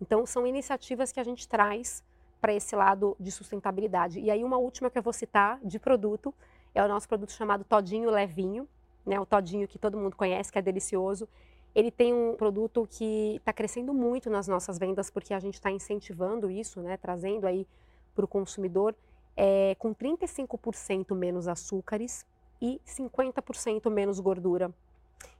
Então, 0.00 0.24
são 0.26 0.46
iniciativas 0.46 1.12
que 1.12 1.20
a 1.20 1.24
gente 1.24 1.48
traz 1.48 2.02
para 2.40 2.52
esse 2.54 2.74
lado 2.76 3.16
de 3.18 3.30
sustentabilidade. 3.30 4.20
E 4.20 4.30
aí, 4.30 4.44
uma 4.44 4.56
última 4.56 4.90
que 4.90 4.98
eu 4.98 5.02
vou 5.02 5.12
citar 5.12 5.58
de 5.62 5.78
produto 5.78 6.32
é 6.74 6.82
o 6.82 6.88
nosso 6.88 7.08
produto 7.08 7.32
chamado 7.32 7.64
Todinho 7.64 8.10
Levinho, 8.10 8.68
né? 9.04 9.18
o 9.18 9.26
Todinho 9.26 9.66
que 9.66 9.78
todo 9.78 9.96
mundo 9.96 10.16
conhece, 10.16 10.52
que 10.52 10.58
é 10.58 10.62
delicioso. 10.62 11.28
Ele 11.74 11.90
tem 11.90 12.14
um 12.14 12.34
produto 12.36 12.86
que 12.90 13.36
está 13.36 13.52
crescendo 13.52 13.92
muito 13.92 14.30
nas 14.30 14.46
nossas 14.46 14.78
vendas, 14.78 15.10
porque 15.10 15.34
a 15.34 15.40
gente 15.40 15.54
está 15.54 15.70
incentivando 15.70 16.50
isso, 16.50 16.80
né? 16.80 16.96
trazendo 16.96 17.46
aí 17.46 17.66
para 18.14 18.24
o 18.24 18.28
consumidor, 18.28 18.94
é, 19.36 19.76
com 19.78 19.94
35% 19.94 21.14
menos 21.14 21.48
açúcares, 21.48 22.24
e 22.60 22.80
50% 22.86 23.90
menos 23.90 24.20
gordura. 24.20 24.72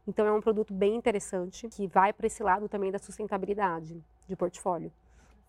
Então 0.08 0.26
é 0.26 0.32
um 0.32 0.40
produto 0.40 0.72
bem 0.72 0.96
interessante 0.96 1.68
que 1.68 1.86
vai 1.86 2.14
para 2.14 2.26
esse 2.26 2.42
lado 2.42 2.66
também 2.66 2.90
da 2.90 2.98
sustentabilidade 2.98 4.02
de 4.26 4.34
portfólio. 4.34 4.90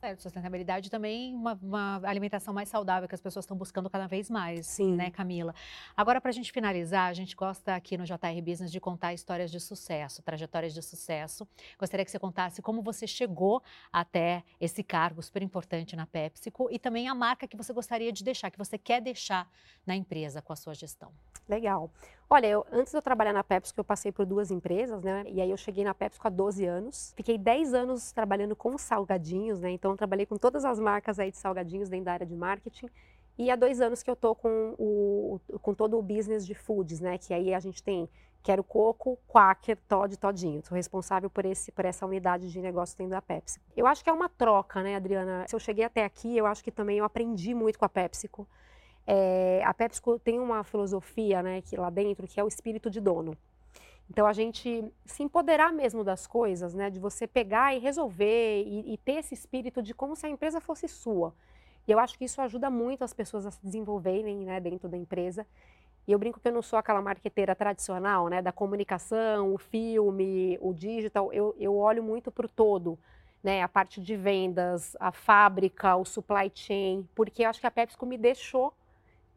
Certo, 0.02 0.22
sustentabilidade 0.22 0.90
também 0.90 1.34
uma, 1.34 1.60
uma 1.62 2.02
alimentação 2.04 2.54
mais 2.54 2.70
saudável 2.70 3.08
que 3.08 3.16
as 3.16 3.22
pessoas 3.22 3.44
estão 3.44 3.56
buscando 3.56 3.90
cada 3.90 4.08
vez 4.08 4.30
mais, 4.30 4.66
Sim. 4.66 4.96
né, 4.96 5.12
Camila? 5.12 5.54
Agora, 5.96 6.22
para 6.22 6.30
a 6.30 6.34
gente 6.34 6.54
finalizar, 6.54 7.10
a 7.10 7.14
gente 7.14 7.36
gosta 7.36 7.76
aqui 7.76 7.98
no 7.98 8.06
JR 8.06 8.42
Business 8.42 8.72
de 8.72 8.80
contar 8.80 9.14
histórias 9.14 9.52
de 9.52 9.60
sucesso, 9.60 10.22
trajetórias 10.22 10.74
de 10.74 10.82
sucesso. 10.82 11.46
Gostaria 11.78 12.06
que 12.06 12.12
você 12.12 12.20
contasse 12.20 12.62
como 12.62 12.82
você 12.82 13.06
chegou 13.06 13.62
até 13.92 14.44
esse 14.60 14.84
cargo 14.84 15.22
super 15.22 15.42
importante 15.42 15.98
na 15.98 16.06
PepsiCo 16.06 16.70
e 16.72 16.80
também 16.80 17.10
a 17.10 17.16
marca 17.16 17.46
que 17.46 17.58
você 17.58 17.74
gostaria 17.74 18.12
de 18.12 18.24
deixar, 18.24 18.50
que 18.52 18.58
você 18.58 18.78
quer 18.78 19.02
deixar 19.02 19.50
na 19.86 19.98
empresa 19.98 20.42
com 20.42 20.54
a 20.54 20.56
sua 20.56 20.74
gestão. 20.74 21.12
Legal. 21.48 21.92
Olha, 22.32 22.46
eu, 22.46 22.64
antes 22.72 22.92
de 22.92 22.98
eu 22.98 23.02
trabalhar 23.02 23.34
na 23.34 23.44
PepsiCo, 23.44 23.80
eu 23.80 23.84
passei 23.84 24.12
por 24.12 24.24
duas 24.24 24.52
empresas, 24.52 25.02
né? 25.02 25.24
E 25.28 25.42
aí 25.42 25.50
eu 25.50 25.58
cheguei 25.58 25.84
na 25.84 25.96
PepsiCo 25.96 26.28
há 26.28 26.30
12 26.30 26.64
anos. 26.64 27.12
Fiquei 27.18 27.40
10 27.40 27.74
anos 27.74 28.12
trabalhando 28.12 28.56
com 28.56 28.78
salgadinhos, 28.78 29.60
né? 29.60 29.72
Então, 29.72 29.98
trabalhei 29.98 30.28
com 30.28 30.38
todas 30.38 30.64
as 30.64 30.80
marcas 30.80 31.18
aí 31.18 31.32
de 31.32 31.38
salgadinhos 31.38 31.90
dentro 31.90 32.06
da 32.06 32.14
área 32.14 32.28
de 32.28 32.36
marketing. 32.36 32.88
E 33.36 33.50
há 33.50 33.56
dois 33.56 33.82
anos 33.82 34.04
que 34.04 34.12
eu 34.12 34.16
tô 34.16 34.36
com, 34.36 34.76
o, 34.78 35.40
com 35.60 35.74
todo 35.74 35.98
o 35.98 36.04
business 36.04 36.46
de 36.46 36.54
foods, 36.54 37.00
né? 37.00 37.18
Que 37.18 37.34
aí 37.34 37.52
a 37.52 37.60
gente 37.60 37.82
tem 37.82 38.08
Quero 38.44 38.64
Coco, 38.64 39.18
Quaker, 39.28 39.78
Todd 39.88 40.16
Todinho. 40.16 40.62
Sou 40.64 40.76
responsável 40.76 41.32
por, 41.32 41.46
esse, 41.46 41.72
por 41.72 41.84
essa 41.84 42.06
unidade 42.06 42.52
de 42.52 42.62
negócio 42.62 42.96
dentro 42.96 43.12
da 43.12 43.22
Pepsi. 43.24 43.60
Eu 43.76 43.88
acho 43.88 44.04
que 44.04 44.10
é 44.10 44.14
uma 44.14 44.30
troca, 44.30 44.84
né, 44.84 44.96
Adriana? 44.96 45.46
Se 45.48 45.56
eu 45.56 45.60
cheguei 45.60 45.84
até 45.84 46.06
aqui, 46.06 46.38
eu 46.38 46.46
acho 46.46 46.64
que 46.64 46.72
também 46.72 47.00
eu 47.00 47.06
aprendi 47.06 47.56
muito 47.56 47.80
com 47.80 47.86
a 47.86 47.90
PepsiCo. 47.90 48.48
É, 49.12 49.64
a 49.66 49.74
PepsiCo 49.74 50.20
tem 50.20 50.40
uma 50.40 50.64
filosofia, 50.64 51.42
né, 51.42 51.64
que 51.64 51.76
lá 51.76 51.90
dentro, 51.90 52.28
que 52.28 52.40
é 52.40 52.44
o 52.44 52.48
espírito 52.48 52.92
de 52.92 53.02
dono. 53.02 53.36
Então 54.08 54.28
a 54.28 54.34
gente 54.34 54.84
se 55.04 55.24
empoderar 55.24 55.74
mesmo 55.74 56.04
das 56.04 56.28
coisas, 56.28 56.76
né, 56.76 56.92
de 56.92 57.00
você 57.00 57.26
pegar 57.26 57.76
e 57.76 57.80
resolver 57.80 58.64
e, 58.64 58.94
e, 58.94 58.98
ter 58.98 59.14
esse 59.14 59.34
espírito 59.34 59.82
de 59.82 59.96
como 59.96 60.16
se 60.16 60.28
a 60.28 60.30
empresa 60.30 60.62
fosse 60.62 60.88
sua. 60.88 61.34
E 61.88 61.92
eu 61.92 61.98
acho 61.98 62.20
que 62.20 62.26
isso 62.26 62.40
ajuda 62.40 62.70
muito 62.70 63.04
as 63.04 63.12
pessoas 63.12 63.48
a 63.48 63.52
se 63.52 63.60
desenvolverem, 63.64 64.46
né, 64.46 64.60
dentro 64.60 64.88
da 64.88 64.96
empresa. 64.96 65.44
E 66.08 66.12
eu 66.12 66.20
brinco 66.20 66.40
que 66.40 66.48
eu 66.48 66.54
não 66.54 66.62
sou 66.62 66.78
aquela 66.78 67.02
marqueteira 67.02 67.56
tradicional, 67.56 68.28
né, 68.28 68.44
da 68.44 68.52
comunicação, 68.52 69.56
o 69.56 69.58
filme, 69.58 70.56
o 70.62 70.72
digital. 70.72 71.34
Eu, 71.34 71.56
eu 71.60 71.76
olho 71.76 72.04
muito 72.04 72.30
para 72.30 72.46
o 72.46 72.50
todo, 72.50 72.98
né, 73.44 73.64
a 73.64 73.68
parte 73.68 74.00
de 74.00 74.16
vendas, 74.16 74.96
a 75.00 75.12
fábrica, 75.12 75.96
o 75.96 76.06
supply 76.06 76.52
chain, 76.54 77.10
porque 77.16 77.44
eu 77.44 77.50
acho 77.50 77.60
que 77.60 77.66
a 77.66 77.72
PepsiCo 77.72 78.06
me 78.06 78.16
deixou 78.16 78.72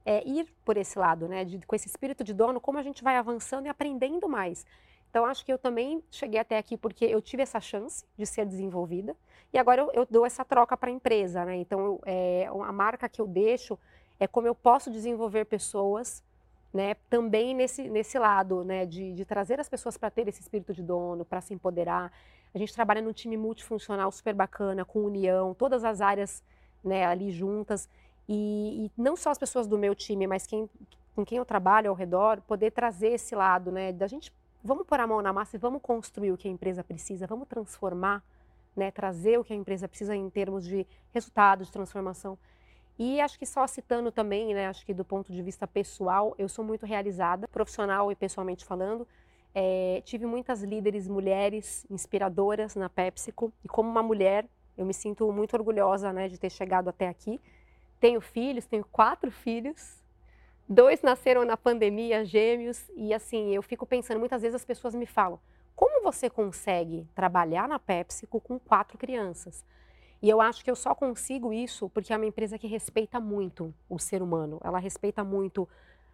é, 0.04 0.26
ir 0.26 0.46
por 0.64 0.76
esse 0.76 0.98
lado, 0.98 1.28
né, 1.28 1.44
de, 1.44 1.58
com 1.66 1.76
esse 1.76 1.88
espírito 1.88 2.24
de 2.24 2.34
dono, 2.34 2.60
como 2.60 2.78
a 2.78 2.82
gente 2.82 3.02
vai 3.02 3.16
avançando 3.16 3.66
e 3.66 3.68
aprendendo 3.68 4.28
mais. 4.28 4.66
Então, 5.10 5.26
acho 5.26 5.44
que 5.44 5.52
eu 5.52 5.58
também 5.58 6.02
cheguei 6.10 6.40
até 6.40 6.56
aqui 6.56 6.76
porque 6.76 7.04
eu 7.04 7.20
tive 7.20 7.42
essa 7.42 7.60
chance 7.60 8.04
de 8.16 8.24
ser 8.24 8.46
desenvolvida 8.46 9.14
e 9.52 9.58
agora 9.58 9.82
eu, 9.82 9.92
eu 9.92 10.06
dou 10.08 10.24
essa 10.24 10.44
troca 10.44 10.76
para 10.76 10.88
a 10.88 10.92
empresa, 10.92 11.44
né? 11.44 11.56
Então, 11.56 11.80
eu, 11.80 12.00
é, 12.06 12.46
a 12.46 12.72
marca 12.72 13.08
que 13.08 13.20
eu 13.20 13.26
deixo 13.26 13.78
é 14.18 14.26
como 14.26 14.46
eu 14.46 14.54
posso 14.54 14.90
desenvolver 14.90 15.44
pessoas, 15.44 16.24
né? 16.72 16.94
Também 17.10 17.54
nesse, 17.54 17.90
nesse 17.90 18.18
lado, 18.18 18.64
né? 18.64 18.86
De, 18.86 19.12
de 19.12 19.24
trazer 19.26 19.60
as 19.60 19.68
pessoas 19.68 19.98
para 19.98 20.10
ter 20.10 20.26
esse 20.26 20.40
espírito 20.40 20.72
de 20.72 20.82
dono, 20.82 21.26
para 21.26 21.42
se 21.42 21.52
empoderar. 21.52 22.10
A 22.54 22.58
gente 22.58 22.72
trabalha 22.72 23.02
num 23.02 23.12
time 23.12 23.36
multifuncional 23.36 24.10
super 24.10 24.34
bacana, 24.34 24.82
com 24.82 25.00
união, 25.00 25.52
todas 25.52 25.84
as 25.84 26.00
áreas 26.00 26.42
né, 26.82 27.04
ali 27.04 27.30
juntas. 27.30 27.88
E, 28.34 28.86
e, 28.86 28.90
não 28.96 29.14
só 29.14 29.28
as 29.30 29.36
pessoas 29.36 29.66
do 29.66 29.76
meu 29.76 29.94
time, 29.94 30.26
mas 30.26 30.46
quem, 30.46 30.66
com 31.14 31.22
quem 31.22 31.36
eu 31.36 31.44
trabalho 31.44 31.90
ao 31.90 31.94
redor, 31.94 32.40
poder 32.40 32.70
trazer 32.70 33.08
esse 33.08 33.34
lado, 33.34 33.70
né, 33.70 33.92
da 33.92 34.06
gente, 34.06 34.32
vamos 34.64 34.86
pôr 34.86 34.98
a 35.00 35.06
mão 35.06 35.20
na 35.20 35.34
massa 35.34 35.56
e 35.56 35.58
vamos 35.58 35.82
construir 35.82 36.32
o 36.32 36.36
que 36.38 36.48
a 36.48 36.50
empresa 36.50 36.82
precisa, 36.82 37.26
vamos 37.26 37.46
transformar, 37.46 38.24
né, 38.74 38.90
trazer 38.90 39.38
o 39.38 39.44
que 39.44 39.52
a 39.52 39.56
empresa 39.56 39.86
precisa 39.86 40.16
em 40.16 40.30
termos 40.30 40.66
de 40.66 40.86
resultado, 41.12 41.62
de 41.62 41.70
transformação. 41.70 42.38
E 42.98 43.20
acho 43.20 43.38
que 43.38 43.44
só 43.44 43.66
citando 43.66 44.10
também, 44.10 44.54
né, 44.54 44.66
acho 44.66 44.86
que 44.86 44.94
do 44.94 45.04
ponto 45.04 45.30
de 45.30 45.42
vista 45.42 45.66
pessoal, 45.66 46.34
eu 46.38 46.48
sou 46.48 46.64
muito 46.64 46.86
realizada, 46.86 47.46
profissional 47.48 48.10
e 48.10 48.14
pessoalmente 48.14 48.64
falando. 48.64 49.06
É, 49.54 50.00
tive 50.06 50.24
muitas 50.24 50.62
líderes 50.62 51.06
mulheres 51.06 51.84
inspiradoras 51.90 52.76
na 52.76 52.88
PepsiCo 52.88 53.52
e 53.62 53.68
como 53.68 53.90
uma 53.90 54.02
mulher, 54.02 54.46
eu 54.78 54.86
me 54.86 54.94
sinto 54.94 55.30
muito 55.30 55.54
orgulhosa, 55.54 56.14
né, 56.14 56.28
de 56.28 56.38
ter 56.38 56.48
chegado 56.48 56.88
até 56.88 57.08
aqui. 57.08 57.38
Tenho 58.02 58.20
filhos, 58.20 58.66
tenho 58.66 58.84
quatro 58.84 59.30
filhos. 59.30 60.02
Dois 60.68 61.02
nasceram 61.02 61.44
na 61.44 61.56
pandemia, 61.56 62.24
gêmeos, 62.24 62.90
e 62.96 63.14
assim, 63.14 63.54
eu 63.54 63.62
fico 63.62 63.86
pensando, 63.86 64.18
muitas 64.18 64.42
vezes 64.42 64.56
as 64.56 64.64
pessoas 64.64 64.92
me 64.92 65.06
falam: 65.06 65.38
como 65.76 66.02
você 66.02 66.28
consegue 66.28 67.06
trabalhar 67.14 67.68
na 67.68 67.78
PepsiCo 67.78 68.40
com 68.40 68.58
quatro 68.58 68.98
crianças? 68.98 69.64
E 70.20 70.28
eu 70.28 70.40
acho 70.40 70.64
que 70.64 70.70
eu 70.70 70.74
só 70.74 70.96
consigo 70.96 71.52
isso 71.52 71.88
porque 71.90 72.12
é 72.12 72.16
uma 72.16 72.26
empresa 72.26 72.58
que 72.58 72.66
respeita 72.66 73.20
muito 73.20 73.72
o 73.88 74.00
ser 74.00 74.20
humano. 74.20 74.60
Ela 74.64 74.80
respeita 74.80 75.22
muito 75.22 75.68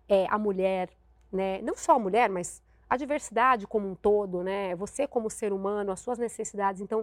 é, 0.06 0.26
a 0.28 0.36
mulher, 0.36 0.90
né? 1.32 1.62
Não 1.62 1.74
só 1.74 1.92
a 1.92 1.98
mulher, 1.98 2.28
mas 2.28 2.62
a 2.90 2.98
diversidade 2.98 3.66
como 3.66 3.88
um 3.88 3.94
todo, 3.94 4.42
né? 4.42 4.74
Você 4.76 5.06
como 5.06 5.30
ser 5.30 5.54
humano, 5.54 5.90
as 5.90 6.00
suas 6.00 6.18
necessidades. 6.18 6.82
Então, 6.82 7.02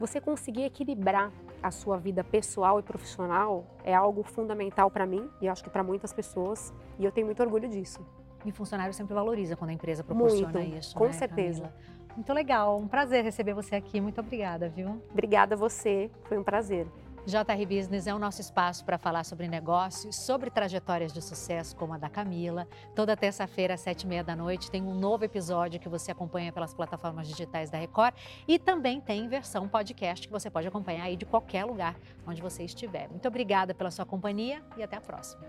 você 0.00 0.18
conseguir 0.18 0.64
equilibrar 0.64 1.30
a 1.62 1.70
sua 1.70 1.98
vida 1.98 2.24
pessoal 2.24 2.80
e 2.80 2.82
profissional 2.82 3.66
é 3.84 3.94
algo 3.94 4.22
fundamental 4.22 4.90
para 4.90 5.04
mim 5.04 5.28
e 5.42 5.48
acho 5.48 5.62
que 5.62 5.68
para 5.68 5.82
muitas 5.82 6.10
pessoas, 6.10 6.72
e 6.98 7.04
eu 7.04 7.12
tenho 7.12 7.26
muito 7.26 7.42
orgulho 7.42 7.68
disso. 7.68 8.00
E 8.46 8.50
funcionário 8.50 8.94
sempre 8.94 9.12
valoriza 9.12 9.54
quando 9.56 9.68
a 9.68 9.74
empresa 9.74 10.02
proporciona 10.02 10.58
muito, 10.58 10.78
isso. 10.78 10.96
Com 10.96 11.04
né, 11.04 11.12
certeza. 11.12 11.64
Camila? 11.64 12.00
Muito 12.16 12.32
legal, 12.32 12.78
um 12.78 12.88
prazer 12.88 13.22
receber 13.22 13.52
você 13.52 13.76
aqui. 13.76 14.00
Muito 14.00 14.18
obrigada, 14.20 14.70
viu? 14.70 15.02
Obrigada 15.10 15.54
a 15.54 15.58
você, 15.58 16.10
foi 16.24 16.38
um 16.38 16.42
prazer. 16.42 16.86
JR 17.26 17.66
Business 17.68 18.06
é 18.06 18.14
o 18.14 18.18
nosso 18.18 18.40
espaço 18.40 18.84
para 18.84 18.98
falar 18.98 19.24
sobre 19.24 19.46
negócios, 19.46 20.16
sobre 20.16 20.50
trajetórias 20.50 21.12
de 21.12 21.20
sucesso, 21.20 21.76
como 21.76 21.92
a 21.92 21.98
da 21.98 22.08
Camila. 22.08 22.66
Toda 22.94 23.16
terça-feira, 23.16 23.74
às 23.74 23.80
sete 23.80 24.02
e 24.02 24.06
meia 24.06 24.24
da 24.24 24.34
noite, 24.34 24.70
tem 24.70 24.82
um 24.82 24.94
novo 24.94 25.24
episódio 25.24 25.78
que 25.78 25.88
você 25.88 26.10
acompanha 26.10 26.52
pelas 26.52 26.72
plataformas 26.72 27.28
digitais 27.28 27.70
da 27.70 27.78
Record 27.78 28.14
e 28.48 28.58
também 28.58 29.00
tem 29.00 29.28
versão 29.28 29.68
podcast 29.68 30.26
que 30.26 30.32
você 30.32 30.50
pode 30.50 30.66
acompanhar 30.66 31.04
aí 31.04 31.16
de 31.16 31.26
qualquer 31.26 31.64
lugar 31.64 31.96
onde 32.26 32.40
você 32.40 32.64
estiver. 32.64 33.08
Muito 33.08 33.28
obrigada 33.28 33.74
pela 33.74 33.90
sua 33.90 34.06
companhia 34.06 34.62
e 34.76 34.82
até 34.82 34.96
a 34.96 35.00
próxima. 35.00 35.40